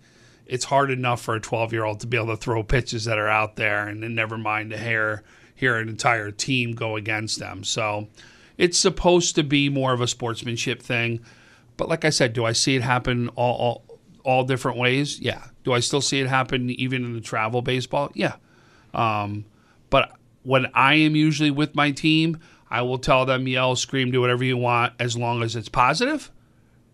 [0.49, 3.17] it's hard enough for a 12 year old to be able to throw pitches that
[3.17, 5.23] are out there and then never mind to hear
[5.55, 7.63] hear an entire team go against them.
[7.63, 8.07] So
[8.57, 11.21] it's supposed to be more of a sportsmanship thing.
[11.77, 15.19] But like i said do i see it happen all all, all different ways?
[15.19, 15.45] Yeah.
[15.63, 18.11] Do i still see it happen even in the travel baseball?
[18.13, 18.35] Yeah.
[18.93, 19.45] Um,
[19.89, 20.11] but
[20.43, 24.43] when i am usually with my team I will tell them yell, scream, do whatever
[24.43, 26.29] you want as long as it's positive,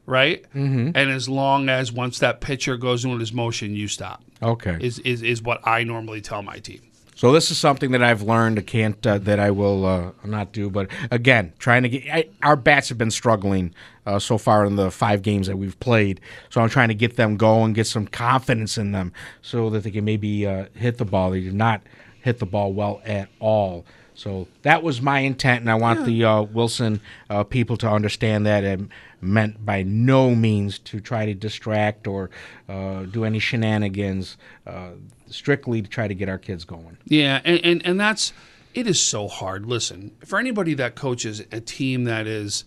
[0.06, 0.44] right?
[0.54, 0.92] Mm-hmm.
[0.96, 4.24] And as long as once that pitcher goes into his motion, you stop.
[4.42, 4.78] Okay.
[4.80, 6.82] Is is is what I normally tell my team.
[7.16, 8.60] So this is something that I've learned.
[8.60, 10.70] I can't uh, that I will uh, not do.
[10.70, 13.74] But again, trying to get I, our bats have been struggling
[14.06, 16.20] uh, so far in the five games that we've played.
[16.50, 19.92] So I'm trying to get them going, get some confidence in them, so that they
[19.92, 21.32] can maybe uh, hit the ball.
[21.32, 21.82] They do not
[22.22, 23.86] hit the ball well at all.
[24.16, 28.46] So that was my intent, and I want the uh, Wilson uh, people to understand
[28.46, 28.80] that it
[29.22, 32.30] meant by no means to try to distract or
[32.70, 34.38] uh, do any shenanigans.
[34.66, 34.92] Uh,
[35.28, 36.98] strictly to try to get our kids going.
[37.06, 38.34] Yeah, and, and and that's
[38.74, 39.66] it is so hard.
[39.66, 42.66] Listen, for anybody that coaches a team that is,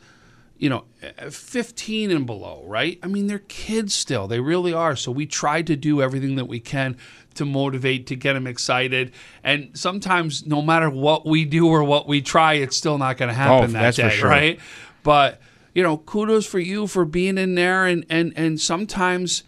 [0.57, 0.85] you know,
[1.31, 2.99] 15 and below, right?
[3.03, 4.27] I mean, they're kids still.
[4.27, 4.97] They really are.
[4.97, 6.97] So we try to do everything that we can
[7.39, 9.13] to motivate, to get them excited.
[9.43, 13.31] And sometimes, no matter what we do or what we try, it's still not going
[13.31, 14.29] to oh, happen Oh, that day, sure.
[14.29, 14.61] right?
[15.03, 15.41] But
[15.75, 19.43] you know, kudos for you for being in there, and and and sometimes.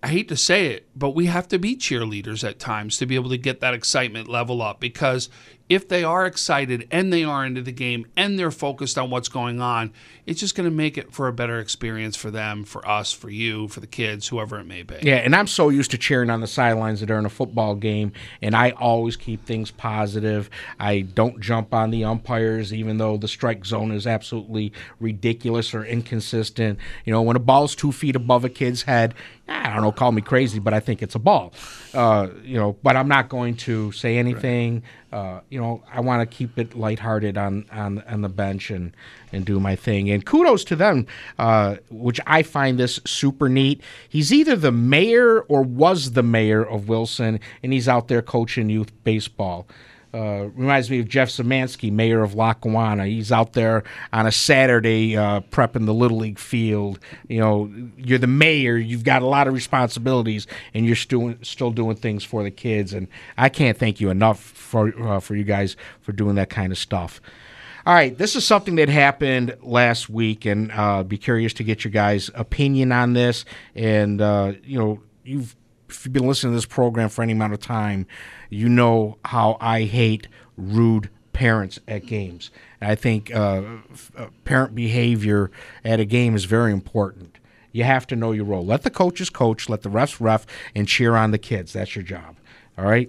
[0.00, 3.16] I hate to say it, but we have to be cheerleaders at times to be
[3.16, 5.28] able to get that excitement level up because
[5.68, 9.28] if they are excited and they are into the game and they're focused on what's
[9.28, 9.92] going on,
[10.26, 13.30] it's just going to make it for a better experience for them, for us, for
[13.30, 14.96] you, for the kids, whoever it may be.
[15.02, 18.54] Yeah, and I'm so used to cheering on the sidelines during a football game, and
[18.54, 20.50] I always keep things positive.
[20.78, 25.84] I don't jump on the umpires, even though the strike zone is absolutely ridiculous or
[25.84, 26.78] inconsistent.
[27.04, 29.14] You know, when a ball's two feet above a kid's head,
[29.48, 31.54] I don't know, call me crazy, but I think it's a ball.
[31.94, 34.82] Uh, you know, but I'm not going to say anything.
[35.10, 38.94] Uh, you know, I want to keep it lighthearted on on on the bench and
[39.32, 40.10] and do my thing.
[40.10, 41.06] And kudos to them,
[41.38, 43.82] uh, which I find this super neat.
[44.08, 48.68] He's either the mayor or was the mayor of Wilson, and he's out there coaching
[48.68, 49.66] youth baseball.
[50.14, 53.06] Uh, reminds me of Jeff Szymanski, mayor of Lackawanna.
[53.06, 56.98] He's out there on a Saturday uh, prepping the little league field.
[57.28, 58.78] You know, you're the mayor.
[58.78, 62.94] You've got a lot of responsibilities, and you're still still doing things for the kids.
[62.94, 66.72] And I can't thank you enough for uh, for you guys for doing that kind
[66.72, 67.20] of stuff.
[67.84, 71.84] All right, this is something that happened last week, and uh, be curious to get
[71.84, 73.44] your guys' opinion on this.
[73.74, 75.54] And uh, you know, you've
[75.88, 78.06] if you've been listening to this program for any amount of time,
[78.50, 82.50] you know how I hate rude parents at games.
[82.80, 83.62] And I think uh,
[84.16, 85.50] uh, parent behavior
[85.84, 87.38] at a game is very important.
[87.72, 88.64] You have to know your role.
[88.64, 91.72] Let the coaches coach, let the refs ref, and cheer on the kids.
[91.74, 92.36] That's your job.
[92.76, 93.08] All right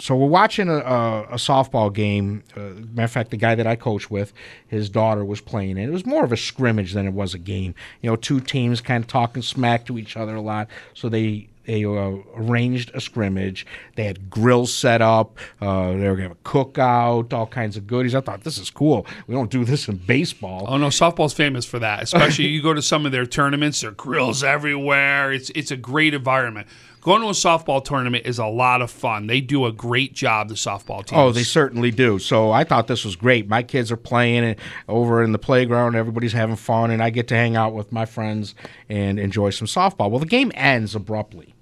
[0.00, 2.42] so we're watching a, a, a softball game.
[2.56, 2.60] Uh,
[2.92, 4.32] matter of fact, the guy that I coach with,
[4.66, 7.38] his daughter was playing, and it was more of a scrimmage than it was a
[7.38, 7.74] game.
[8.00, 10.68] You know, two teams kind of talking smack to each other a lot.
[10.94, 13.66] So they they uh, arranged a scrimmage.
[13.94, 15.36] They had grills set up.
[15.60, 18.14] Uh, they were gonna have a cookout, all kinds of goodies.
[18.14, 19.06] I thought this is cool.
[19.26, 20.64] We don't do this in baseball.
[20.66, 22.02] Oh no, softball's famous for that.
[22.02, 25.30] Especially you go to some of their tournaments, there are grills everywhere.
[25.30, 26.68] It's it's a great environment.
[27.02, 29.28] Going to a softball tournament is a lot of fun.
[29.28, 31.18] They do a great job, the softball team.
[31.18, 32.18] Oh, they certainly do.
[32.18, 33.46] So I thought this was great.
[33.46, 35.94] My kids are playing it over in the playground.
[35.94, 38.54] Everybody's having fun, and I get to hang out with my friends
[38.88, 40.10] and enjoy some softball.
[40.10, 41.54] Well, the game ends abruptly,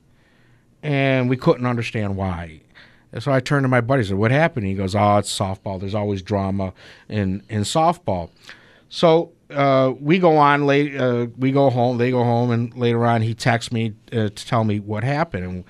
[0.86, 2.60] and we couldn't understand why.
[3.10, 4.66] And so I turned to my buddy and said, What happened?
[4.66, 5.80] He goes, Oh, it's softball.
[5.80, 6.72] There's always drama
[7.08, 8.30] in, in softball.
[8.88, 10.96] So uh, we go on late.
[10.96, 11.98] Uh, we go home.
[11.98, 15.44] They go home, and later on, he texts me uh, to tell me what happened.
[15.44, 15.64] And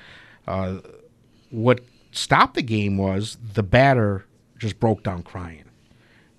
[0.46, 0.80] uh,
[1.50, 1.80] what
[2.12, 4.26] stopped the game was the batter
[4.58, 5.64] just broke down crying.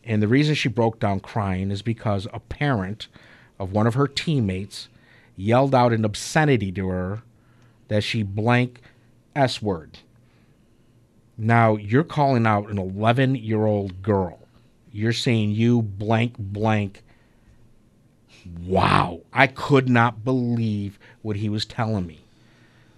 [0.03, 3.07] And the reason she broke down crying is because a parent
[3.59, 4.87] of one of her teammates
[5.35, 7.23] yelled out an obscenity to her
[7.87, 8.81] that she blank
[9.35, 9.99] S word.
[11.37, 14.39] Now you're calling out an 11 year old girl.
[14.91, 17.03] You're saying you blank blank.
[18.65, 19.21] Wow.
[19.31, 22.21] I could not believe what he was telling me.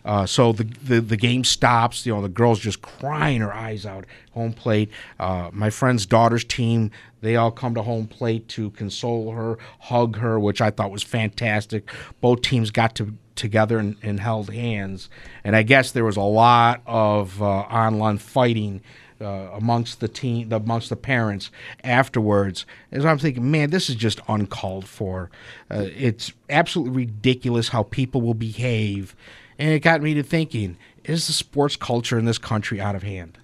[0.06, 2.06] Uh, so the, the the game stops.
[2.06, 4.06] You know, the girl's just crying her eyes out.
[4.32, 4.89] Home plate.
[5.19, 6.91] Uh, my friend's daughter's team.
[7.21, 11.04] They all come to home plate to console her, hug her, which I thought was
[11.04, 11.91] fantastic.
[12.21, 15.10] Both teams got to together and, and held hands.
[15.43, 18.82] And I guess there was a lot of uh, online fighting
[19.21, 21.52] uh, amongst the team, amongst the parents
[21.84, 22.65] afterwards.
[22.91, 25.30] As I'm thinking, man, this is just uncalled for.
[25.69, 29.15] Uh, it's absolutely ridiculous how people will behave,
[29.58, 33.04] and it got me to thinking: Is the sports culture in this country out of
[33.04, 33.38] hand?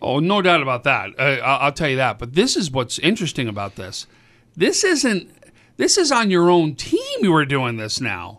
[0.00, 1.10] Oh, no doubt about that.
[1.18, 2.18] Uh, I'll, I'll tell you that.
[2.18, 4.06] But this is what's interesting about this.
[4.56, 5.30] This isn't.
[5.76, 6.98] This is on your own team.
[7.20, 8.37] You are doing this now.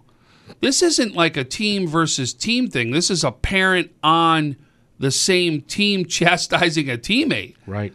[0.61, 2.91] This isn't like a team versus team thing.
[2.91, 4.57] This is a parent on
[4.99, 7.55] the same team chastising a teammate.
[7.65, 7.93] Right.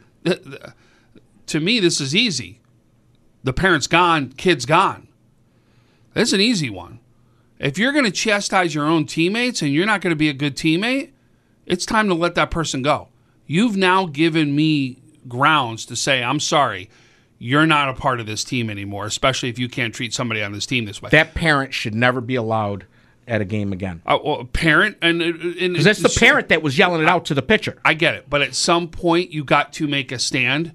[1.47, 2.61] to me, this is easy.
[3.43, 5.09] The parent's gone, kid's gone.
[6.15, 7.01] That's an easy one.
[7.59, 10.35] If you're going to chastise your own teammates and you're not going to be a
[10.35, 11.11] good teammate,
[11.67, 13.09] it's time to let that person go.
[13.47, 14.99] You've now given me
[15.29, 16.89] grounds to say, I'm sorry,
[17.45, 20.53] you're not a part of this team anymore, especially if you can't treat somebody on
[20.53, 21.11] this team this way.
[21.11, 22.87] That parent should never be allowed
[23.29, 24.01] at a game again.
[24.07, 27.43] Uh, well, parent and because that's the parent that was yelling it out to the
[27.43, 27.77] pitcher.
[27.85, 30.73] I get it, but at some point you got to make a stand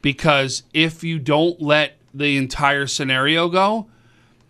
[0.00, 3.88] because if you don't let the entire scenario go,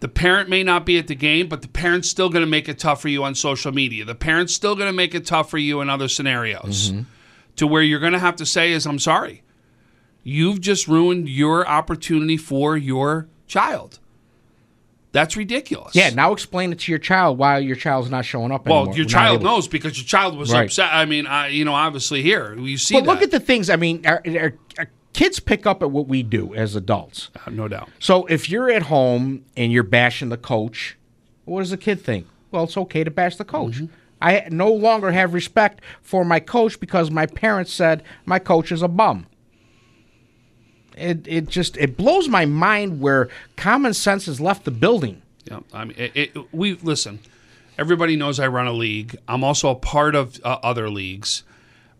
[0.00, 2.68] the parent may not be at the game, but the parent's still going to make
[2.68, 4.04] it tough for you on social media.
[4.04, 7.02] The parent's still going to make it tough for you in other scenarios Mm-hmm.
[7.56, 9.42] to where you're going to have to say is I'm sorry.
[10.24, 13.98] You've just ruined your opportunity for your child.
[15.12, 15.94] That's ridiculous.
[15.94, 18.96] Yeah, now explain it to your child why your child's not showing up Well, anymore.
[18.96, 20.64] your Not child knows because your child was Right.
[20.64, 20.88] upset.
[20.90, 23.68] I mean, I, you know, obviously here you see But look at the things.
[23.68, 27.28] I mean, our, our, our kids pick up at what we do as adults.
[27.46, 27.90] Uh, no doubt.
[27.98, 30.96] So if you're at home and you're bashing the coach,
[31.44, 32.26] what does the kid think?
[32.50, 33.74] Well, it's okay to bash the coach.
[33.74, 33.86] Mm-hmm.
[34.22, 38.80] I no longer have respect for my coach because my parents said my coach is
[38.80, 39.26] a bum.
[40.96, 45.22] It it just it blows my mind where common sense has left the building.
[45.44, 47.18] Yeah, I mean, it, it, we listen.
[47.78, 49.16] Everybody knows I run a league.
[49.26, 51.42] I'm also a part of uh, other leagues.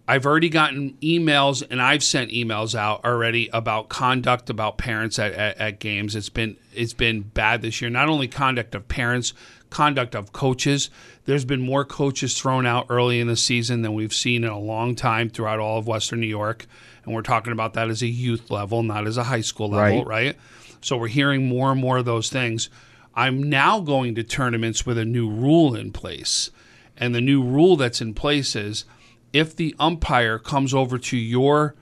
[0.06, 5.32] I've already gotten emails, and I've sent emails out already about conduct about parents at,
[5.32, 6.16] at, at games.
[6.16, 7.90] It's been it's been bad this year.
[7.90, 9.32] Not only conduct of parents,
[9.70, 10.90] conduct of coaches.
[11.24, 14.58] There's been more coaches thrown out early in the season than we've seen in a
[14.58, 16.66] long time throughout all of Western New York,
[17.04, 20.04] and we're talking about that as a youth level, not as a high school level,
[20.04, 20.26] Right.
[20.26, 20.36] right?
[20.80, 22.68] So we're hearing more and more of those things.
[23.14, 26.50] I'm now going to tournaments with a new rule in place.
[26.96, 28.84] And the new rule that's in place is
[29.32, 31.74] if the umpire comes over to your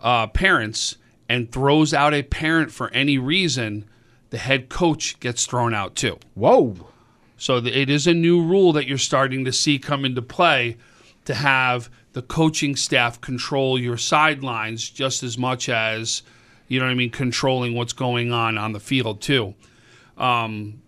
[0.00, 0.96] uh, parents
[1.28, 3.84] and throws out a parent for any reason,
[4.30, 6.18] the head coach gets thrown out too.
[6.34, 6.76] Whoa.
[7.36, 10.76] So it is a new rule that you're starting to see come into play
[11.24, 16.22] to have the coaching staff control your sidelines just as much as
[16.68, 19.54] you know what I mean, controlling what's going on on the field too.
[20.16, 20.80] Um,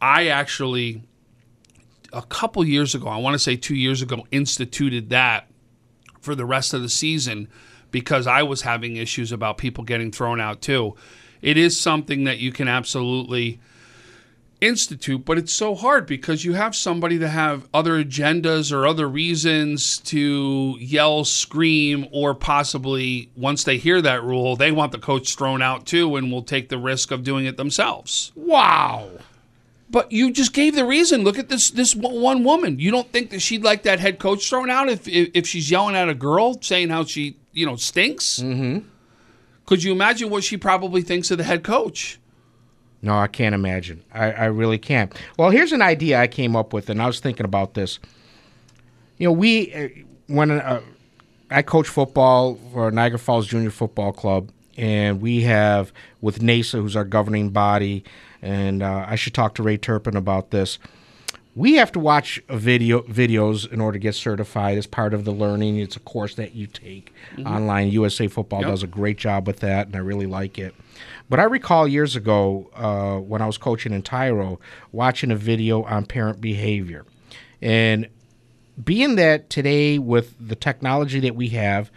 [0.00, 1.02] I actually
[2.12, 5.48] a couple years ago, I want to say two years ago, instituted that
[6.20, 7.48] for the rest of the season
[7.90, 10.94] because I was having issues about people getting thrown out too.
[11.40, 13.60] It is something that you can absolutely
[14.62, 19.08] institute, but it's so hard because you have somebody to have other agendas or other
[19.08, 25.34] reasons to yell, scream, or possibly once they hear that rule, they want the coach
[25.36, 28.32] thrown out too and will take the risk of doing it themselves.
[28.36, 29.10] Wow.
[29.90, 31.22] But you just gave the reason.
[31.22, 32.78] Look at this this one woman.
[32.78, 35.70] You don't think that she'd like that head coach thrown out if if, if she's
[35.70, 38.38] yelling at a girl saying how she you know stinks?
[38.38, 38.88] Mm-hmm.
[39.66, 42.18] Could you imagine what she probably thinks of the head coach?
[43.02, 44.02] No, I can't imagine.
[44.14, 45.12] I, I really can't.
[45.36, 47.98] Well, here's an idea I came up with, and I was thinking about this.
[49.18, 49.88] You know, we uh,
[50.28, 50.80] when uh,
[51.50, 56.94] I coach football for Niagara Falls Junior Football Club, and we have with NASA, who's
[56.96, 58.04] our governing body,
[58.40, 60.78] and uh, I should talk to Ray Turpin about this.
[61.54, 65.32] We have to watch video videos in order to get certified as part of the
[65.32, 65.76] learning.
[65.78, 67.12] It's a course that you take
[67.44, 67.88] online.
[67.90, 68.70] USA Football Yep.
[68.70, 70.74] does a great job with that, and I really like it.
[71.32, 74.60] But I recall years ago uh, when I was coaching in Tyro,
[74.92, 77.06] watching a video on parent behavior,
[77.62, 78.06] and
[78.84, 81.90] being that today with the technology that we have,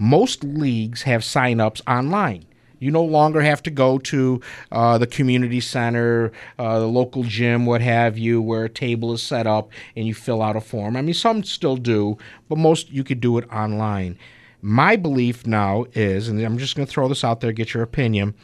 [0.00, 2.44] most leagues have sign-ups online.
[2.80, 4.40] You no longer have to go to
[4.72, 9.22] uh, the community center, uh, the local gym, what have you, where a table is
[9.22, 10.96] set up and you fill out a form.
[10.96, 12.18] I mean, some still do,
[12.48, 14.18] but most you could do it online.
[14.60, 17.84] My belief now is, and I'm just going to throw this out there, get your
[17.84, 18.34] opinion.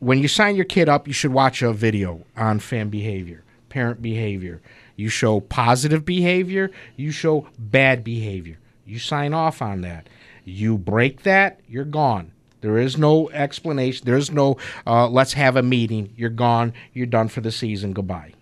[0.00, 4.00] When you sign your kid up, you should watch a video on fan behavior, parent
[4.00, 4.60] behavior.
[4.96, 8.58] You show positive behavior, you show bad behavior.
[8.86, 10.08] You sign off on that.
[10.44, 12.32] You break that, you're gone.
[12.60, 14.04] There is no explanation.
[14.04, 14.56] There is no,
[14.86, 16.12] uh, let's have a meeting.
[16.16, 16.72] You're gone.
[16.92, 17.92] You're done for the season.
[17.92, 18.32] Goodbye.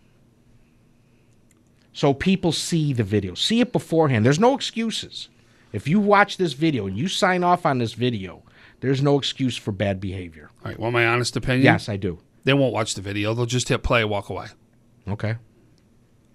[1.93, 4.25] So people see the video, see it beforehand.
[4.25, 5.29] There's no excuses.
[5.73, 8.43] If you watch this video and you sign off on this video,
[8.81, 10.51] there's no excuse for bad behavior.
[10.65, 10.79] All right.
[10.79, 11.65] Want my honest opinion?
[11.65, 12.19] Yes, I do.
[12.45, 13.35] They won't watch the video.
[13.35, 14.47] They'll just hit play, walk away.
[15.09, 15.37] Okay.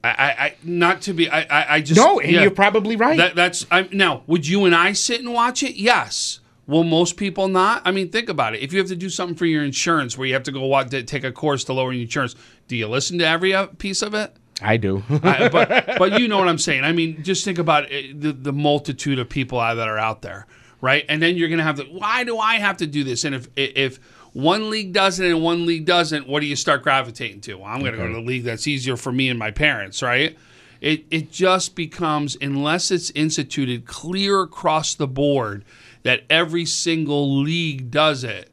[0.04, 1.30] I, I, I not to be.
[1.30, 2.41] I, I, I just No, and yeah.
[2.41, 3.17] you're probably right.
[3.17, 4.23] That, that's I, now.
[4.27, 5.75] Would you and I sit and watch it?
[5.75, 6.39] Yes.
[6.68, 7.82] Will most people not?
[7.86, 8.61] I mean, think about it.
[8.61, 10.89] If you have to do something for your insurance, where you have to go watch,
[11.05, 12.36] take a course to lower your insurance,
[12.68, 14.36] do you listen to every uh, piece of it?
[14.61, 15.03] I do.
[15.24, 16.84] I, but but you know what I'm saying.
[16.84, 20.45] I mean, just think about it, the the multitude of people that are out there,
[20.82, 21.05] right?
[21.07, 23.23] And then you're going to have the why do I have to do this?
[23.23, 23.99] And if if
[24.34, 27.55] one league does it and one league doesn't, what do you start gravitating to?
[27.55, 30.01] Well, I'm going to go to the league that's easier for me and my parents,
[30.01, 30.38] right?
[30.82, 35.63] It it just becomes unless it's instituted clear across the board
[36.03, 38.49] that every single league does it.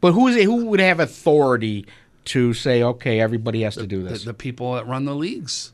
[0.00, 0.44] But who is it?
[0.44, 1.86] Who would have authority
[2.26, 5.72] to say, okay, everybody has to do The, this, the people that run the leagues.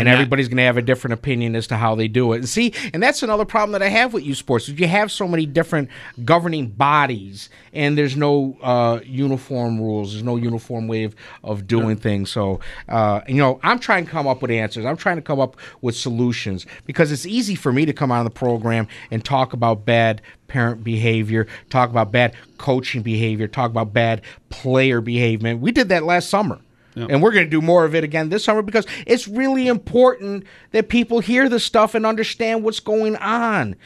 [0.00, 2.38] And, everybody's going to have a different opinion as to how they do it.
[2.38, 4.68] And see, and that's another problem that I have with you sports.
[4.68, 5.88] is You have so many different
[6.24, 10.12] governing bodies, and there's no uh, uniform rules.
[10.12, 12.30] There's no uniform way of, of doing things.
[12.30, 14.84] So, uh, you know, I'm trying to come up with answers.
[14.84, 18.24] I'm trying to come up with solutions because it's easy for me to come on
[18.24, 23.92] the program and talk about bad parent behavior, talk about bad coaching behavior, talk about
[23.92, 25.56] bad player behavior.
[25.56, 26.58] We did that last summer.
[27.06, 30.44] And we're going to do more of it again this summer because it's really important
[30.72, 33.76] that people hear the stuff and understand what's going on.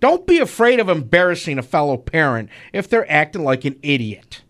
[0.00, 4.42] Don't be afraid of embarrassing a fellow parent if they're acting like an idiot.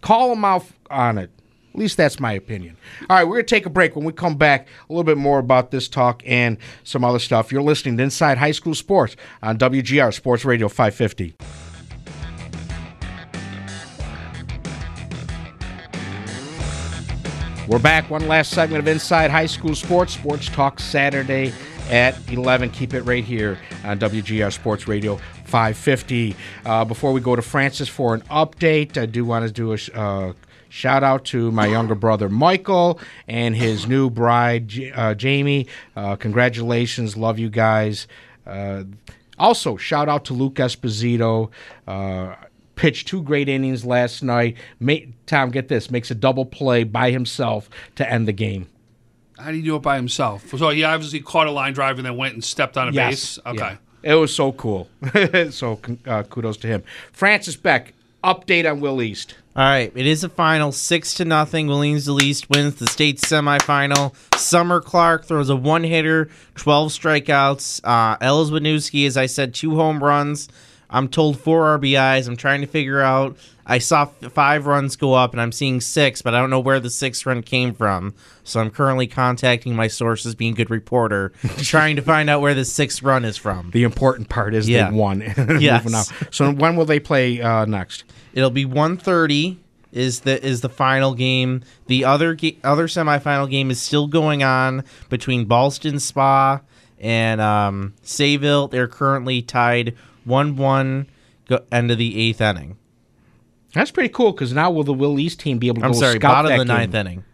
[0.00, 1.30] Call them out on it.
[1.72, 2.76] At least that's my opinion.
[3.08, 3.94] All right, we're going to take a break.
[3.94, 7.52] When we come back, a little bit more about this talk and some other stuff.
[7.52, 11.36] You're listening to Inside High School Sports on WGR Sports Radio 550.
[17.70, 18.10] We're back.
[18.10, 20.14] One last segment of Inside High School Sports.
[20.14, 21.52] Sports Talk Saturday
[21.88, 22.70] at 11.
[22.70, 26.34] Keep it right here on WGR Sports Radio 550.
[26.64, 29.78] Uh, before we go to Francis for an update, I do want to do a
[29.96, 30.32] uh,
[30.68, 32.98] shout out to my younger brother Michael
[33.28, 35.68] and his new bride uh, Jamie.
[35.94, 37.16] Uh, congratulations.
[37.16, 38.08] Love you guys.
[38.44, 38.82] Uh,
[39.38, 41.50] also, shout out to Luke Esposito.
[42.80, 44.56] Pitched two great innings last night.
[44.78, 44.94] Ma-
[45.26, 48.68] Tom, get this, makes a double play by himself to end the game.
[49.38, 50.48] How did you do it by himself?
[50.56, 53.38] So he obviously caught a line drive and then went and stepped on a base.
[53.44, 53.58] Okay.
[53.58, 53.76] Yeah.
[54.02, 54.88] It was so cool.
[55.50, 56.82] so uh, kudos to him.
[57.12, 57.92] Francis Beck,
[58.24, 59.34] update on Will East.
[59.56, 61.66] All right, it is a final, six to nothing.
[61.66, 64.14] Williamsville East wins the state semifinal.
[64.36, 67.80] Summer Clark throws a one hitter, twelve strikeouts.
[67.82, 70.48] Uh, Ellis Winooski, as I said, two home runs.
[70.90, 72.26] I'm told four RBIs.
[72.28, 73.36] I'm trying to figure out.
[73.66, 76.80] I saw five runs go up, and I'm seeing six, but I don't know where
[76.80, 78.14] the sixth run came from.
[78.42, 82.54] So I'm currently contacting my sources, being a good reporter, trying to find out where
[82.54, 83.70] the sixth run is from.
[83.70, 84.90] The important part is Yeah.
[84.90, 85.20] they won.
[85.60, 86.12] Yes.
[86.32, 88.02] So when will they play uh, next?
[88.32, 89.58] It'll be 1:30
[89.92, 91.62] is the is the final game.
[91.86, 96.60] The other ga- other semifinal game is still going on between Ballston Spa
[96.98, 98.70] and um, Sayville.
[98.70, 99.94] They're currently tied
[100.26, 101.06] 1-1
[101.72, 102.76] end of the eighth inning.
[103.72, 106.00] That's pretty cool because now will the Will East team be able to I'm go
[106.00, 107.06] sorry, scout bottom that of the ninth game?
[107.06, 107.24] inning.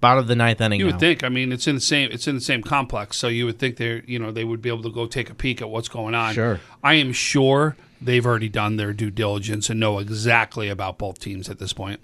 [0.00, 0.78] Bottom of the ninth inning.
[0.78, 0.92] You now.
[0.92, 1.24] would think.
[1.24, 2.10] I mean, it's in the same.
[2.12, 4.68] It's in the same complex, so you would think they, you know, they would be
[4.68, 6.34] able to go take a peek at what's going on.
[6.34, 6.60] Sure.
[6.84, 11.48] I am sure they've already done their due diligence and know exactly about both teams
[11.48, 12.00] at this point.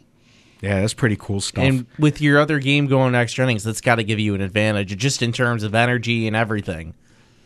[0.60, 1.62] Yeah, that's pretty cool stuff.
[1.62, 4.96] And with your other game going extra innings, that's got to give you an advantage,
[4.96, 6.94] just in terms of energy and everything.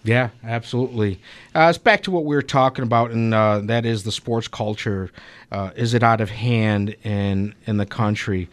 [0.09, 1.21] Yeah, absolutely.
[1.55, 4.49] Uh, it's back to what we were talking about, and uh, that is the sports
[4.49, 5.11] culture.
[5.53, 8.49] Uh, is it out of hand in in the country?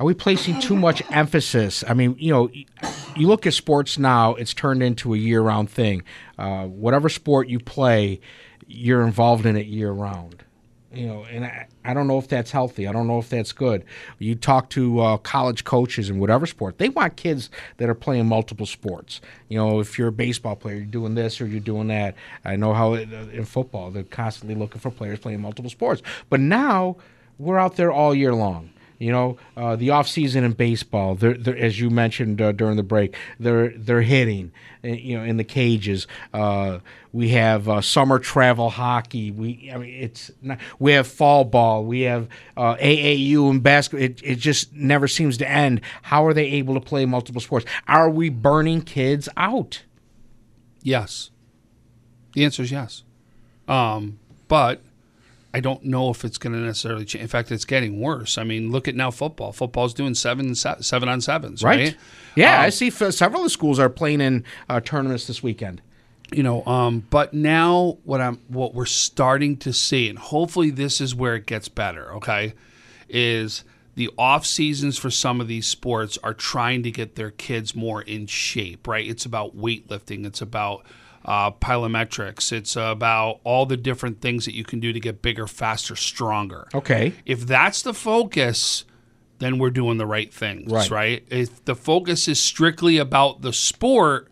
[0.00, 1.84] Are we placing too much emphasis?
[1.86, 2.50] I mean, you know,
[3.16, 6.02] you look at sports now; it's turned into a year-round thing.
[6.36, 8.20] Uh, whatever sport you play,
[8.66, 10.42] you're involved in it year-round.
[10.98, 12.88] You know, and I, I don't know if that's healthy.
[12.88, 13.84] I don't know if that's good.
[14.18, 18.26] You talk to uh, college coaches in whatever sport, they want kids that are playing
[18.26, 19.20] multiple sports.
[19.48, 22.16] You know, if you're a baseball player, you're doing this or you're doing that.
[22.44, 26.02] I know how it, uh, in football, they're constantly looking for players playing multiple sports.
[26.30, 26.96] But now
[27.38, 28.70] we're out there all year long.
[28.98, 32.76] You know, uh, the off season in baseball, they're, they're, as you mentioned uh, during
[32.76, 34.50] the break, they're they're hitting,
[34.82, 36.08] uh, you know, in the cages.
[36.34, 36.80] Uh,
[37.12, 39.30] we have uh, summer travel hockey.
[39.30, 41.84] We, I mean, it's not, we have fall ball.
[41.84, 44.04] We have uh, AAU and basketball.
[44.04, 45.80] It, it just never seems to end.
[46.02, 47.66] How are they able to play multiple sports?
[47.86, 49.84] Are we burning kids out?
[50.82, 51.30] Yes.
[52.34, 53.04] The answer is yes.
[53.68, 54.18] Um,
[54.48, 54.82] but
[55.54, 57.22] I don't know if it's going to necessarily change.
[57.22, 58.36] In fact, it's getting worse.
[58.36, 59.52] I mean, look at now football.
[59.52, 61.96] Football's doing seven se- seven on sevens, right?
[62.36, 65.42] Yeah, Um, I see f- several of the schools are playing in uh, tournaments this
[65.42, 65.80] weekend.
[66.30, 71.00] you know um but now what i'm what we're starting to see and hopefully this
[71.00, 72.52] is where it gets better okay
[73.08, 77.74] is the off seasons for some of these sports are trying to get their kids
[77.74, 80.84] more in shape right it's about weightlifting it's about
[81.28, 85.46] uh, plyometrics it's about all the different things that you can do to get bigger
[85.46, 87.12] faster stronger Okay.
[87.26, 88.84] if that's the focus,
[89.38, 90.90] then we're doing the right things, Right.
[90.90, 91.24] right?
[91.30, 94.28] If the focus is strictly about the sport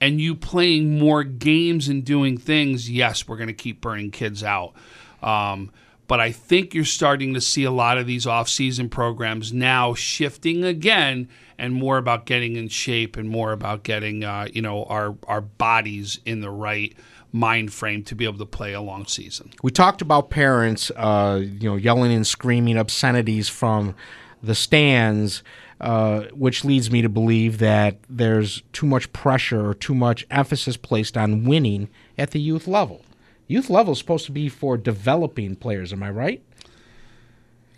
[0.00, 4.44] and you playing more games and doing things, yes, we're going to keep burning kids
[4.44, 4.74] out.
[5.22, 5.70] Um,
[6.06, 10.62] but I think you're starting to see a lot of these off-season programs now shifting
[10.62, 11.28] again
[11.58, 15.40] and more about getting in shape and more about getting uh, you know our our
[15.40, 16.94] bodies in the right
[17.32, 19.50] mind frame to be able to play a long season.
[19.62, 23.96] We talked about parents, uh, you know, yelling and screaming obscenities from
[24.40, 25.42] the stands,
[25.80, 30.76] uh, which leads me to believe that there's too much pressure or too much emphasis
[30.76, 33.02] placed on winning at the youth level.
[33.48, 35.92] Youth level is supposed to be for developing players.
[35.92, 36.42] Am I right?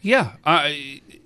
[0.02, 0.68] Yeah, uh,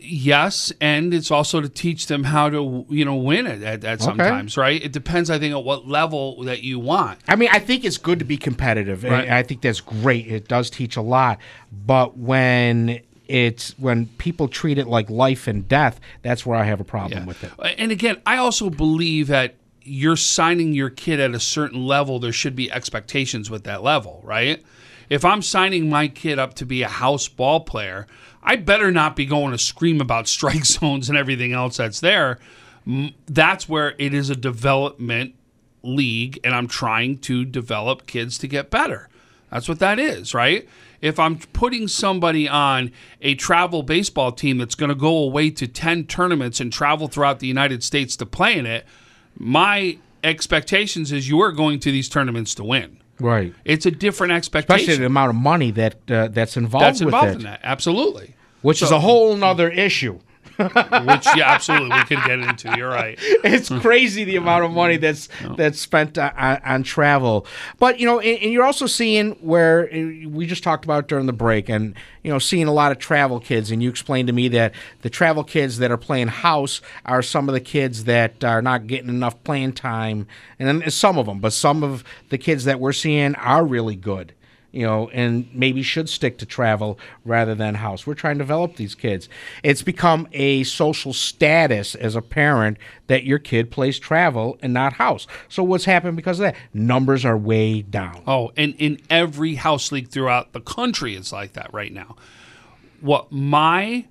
[0.00, 4.00] yes, and it's also to teach them how to you know win it at, at
[4.00, 4.82] sometimes, right?
[4.82, 7.20] It depends, I think, at what level that you want.
[7.28, 9.04] I mean, I think it's good to be competitive.
[9.04, 10.26] and I think that's great.
[10.26, 11.38] It does teach a lot.
[11.72, 16.80] But when it's when people treat it like life and death, that's where I have
[16.80, 17.52] a problem with it.
[17.78, 22.32] And again, I also believe that you're signing your kid at a certain level, there
[22.32, 24.62] should be expectations with that level, right?
[25.10, 28.06] If I'm signing my kid up to be a house ball player,
[28.42, 32.38] I better not be going to scream about strike zones and everything else that's there.
[33.26, 35.34] That's where it is a development
[35.82, 39.08] league, and I'm trying to develop kids to get better.
[39.50, 40.68] That's what that is, right?
[41.00, 45.66] If I'm putting somebody on a travel baseball team that's going to go away to
[45.66, 48.86] 10 tournaments and travel throughout the United States to play in it,
[49.36, 53.00] my expectations is you are going to these tournaments to win.
[53.20, 53.54] Right.
[53.64, 54.80] It's a different expectation.
[54.80, 57.60] Especially the amount of money that uh, that's involved that's with involved in that.
[57.62, 58.34] Absolutely.
[58.62, 60.18] which is a whole other issue.
[60.60, 62.74] Which, yeah, absolutely, we could get into.
[62.76, 63.18] You're right.
[63.44, 67.46] it's crazy the amount of money that's that's spent on, on, travel.
[67.78, 71.26] But you know, and, and you're also seeing where uh, we just talked about during
[71.26, 73.70] the break, and you know, seeing a lot of travel kids.
[73.70, 77.48] And you explained to me that the travel kids that are playing house are some
[77.48, 80.26] of the kids that are not getting enough playing time,
[80.58, 83.96] and then some of them, but some of the kids that we're seeing are really
[83.96, 84.34] good
[84.72, 88.06] you know, and maybe should stick to travel rather than house.
[88.06, 89.28] We're trying to develop these kids.
[89.62, 94.94] It's become a social status as a parent that your kid plays travel and not
[94.94, 95.26] house.
[95.48, 96.56] So what's happened because of that?
[96.72, 98.22] Numbers are way down.
[98.26, 102.16] Oh, and in every house league throughout the country, it's like that right now.
[103.00, 104.06] What my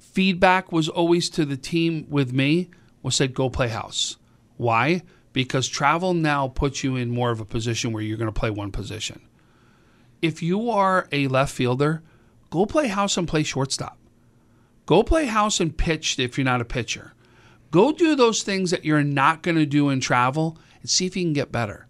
[0.00, 2.70] feedback was always to the team with me
[3.02, 4.16] was said, go play house.
[4.56, 5.02] Why?
[5.32, 8.48] Because travel now puts you in more of a position where you're going to play
[8.48, 9.20] one position.
[10.26, 12.02] If you are a left fielder,
[12.50, 13.96] go play house and play shortstop.
[14.84, 17.14] Go play house and pitch if you're not a pitcher.
[17.70, 21.16] Go do those things that you're not going to do in travel and see if
[21.16, 21.86] you can get better.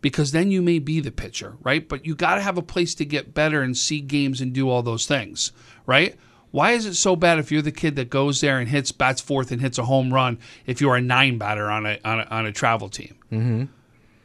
[0.00, 1.88] Because then you may be the pitcher, right?
[1.88, 4.70] But you got to have a place to get better and see games and do
[4.70, 5.50] all those things,
[5.84, 6.14] right?
[6.52, 9.20] Why is it so bad if you're the kid that goes there and hits bats
[9.20, 12.24] fourth and hits a home run if you're a nine batter on a on a,
[12.30, 13.16] on a travel team?
[13.32, 13.64] Mm-hmm.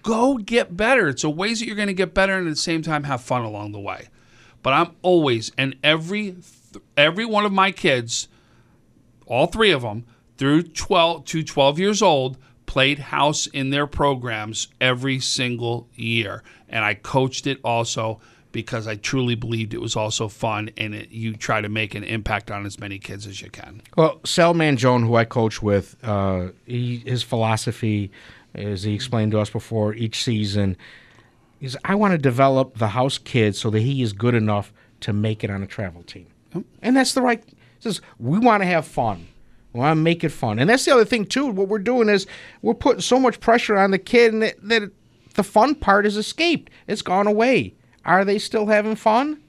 [0.06, 1.10] Go get better.
[1.10, 3.22] It's a ways that you're going to get better and at the same time have
[3.22, 4.10] fun along the way.
[4.62, 6.36] But I'm always and every
[6.96, 8.28] every one of my kids
[9.26, 10.06] all three of them
[10.38, 16.84] through 12 to 12 years old played house in their programs every single year and
[16.84, 18.20] i coached it also
[18.52, 22.04] because i truly believed it was also fun and it, you try to make an
[22.04, 25.96] impact on as many kids as you can Well, Sal Manjone, who I coach with,
[26.04, 28.12] uh, he, his philosophy,
[28.56, 30.78] as he explained to us before each season,
[31.62, 35.14] is I want to develop the house kid so that he is good enough to
[35.14, 36.28] make it on a travel team.
[36.82, 37.44] And that's the right.
[37.80, 39.28] Says we want to have fun.
[39.74, 40.58] We want to make it fun.
[40.58, 41.48] And that's the other thing too.
[41.48, 42.26] What we're doing is
[42.62, 44.92] we're putting so much pressure on the kid and that, that
[45.34, 46.72] the fun part is escaped.
[46.88, 47.76] It's gone away.
[48.06, 49.42] Are they still having fun?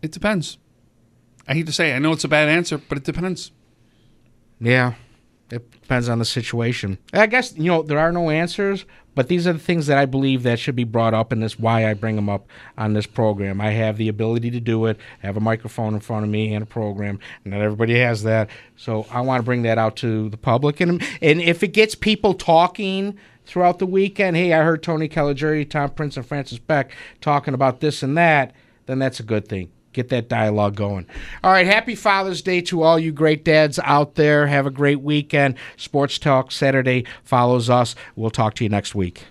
[0.00, 0.58] it depends
[1.48, 1.96] i hate to say it.
[1.96, 3.50] i know it's a bad answer but it depends
[4.60, 4.94] Yeah,
[5.50, 6.98] it depends on the situation.
[7.12, 8.84] I guess you know there are no answers,
[9.14, 11.58] but these are the things that I believe that should be brought up, and that's
[11.58, 12.46] why I bring them up
[12.76, 13.60] on this program.
[13.60, 14.98] I have the ability to do it.
[15.22, 17.18] I have a microphone in front of me and a program.
[17.44, 20.80] Not everybody has that, so I want to bring that out to the public.
[20.80, 25.68] And and if it gets people talking throughout the weekend, hey, I heard Tony Caligiuri,
[25.68, 28.52] Tom Prince, and Francis Beck talking about this and that,
[28.86, 31.06] then that's a good thing get that dialogue going.
[31.42, 34.46] All right, happy Father's Day to all you great dads out there.
[34.46, 35.56] Have a great weekend.
[35.76, 37.94] Sports Talk Saturday follows us.
[38.16, 39.24] We'll talk to you next week.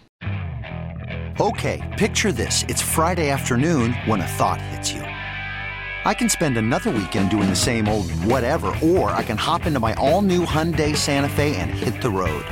[1.39, 2.63] Okay, picture this.
[2.67, 5.01] It's Friday afternoon when a thought hits you.
[5.01, 9.79] I can spend another weekend doing the same old whatever, or I can hop into
[9.79, 12.45] my all new Hyundai Santa Fe and hit the road.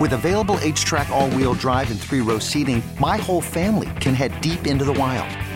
[0.00, 4.38] With available HTRAC, all wheel drive, and three row seating, my whole family can head
[4.40, 5.30] deep into the wild.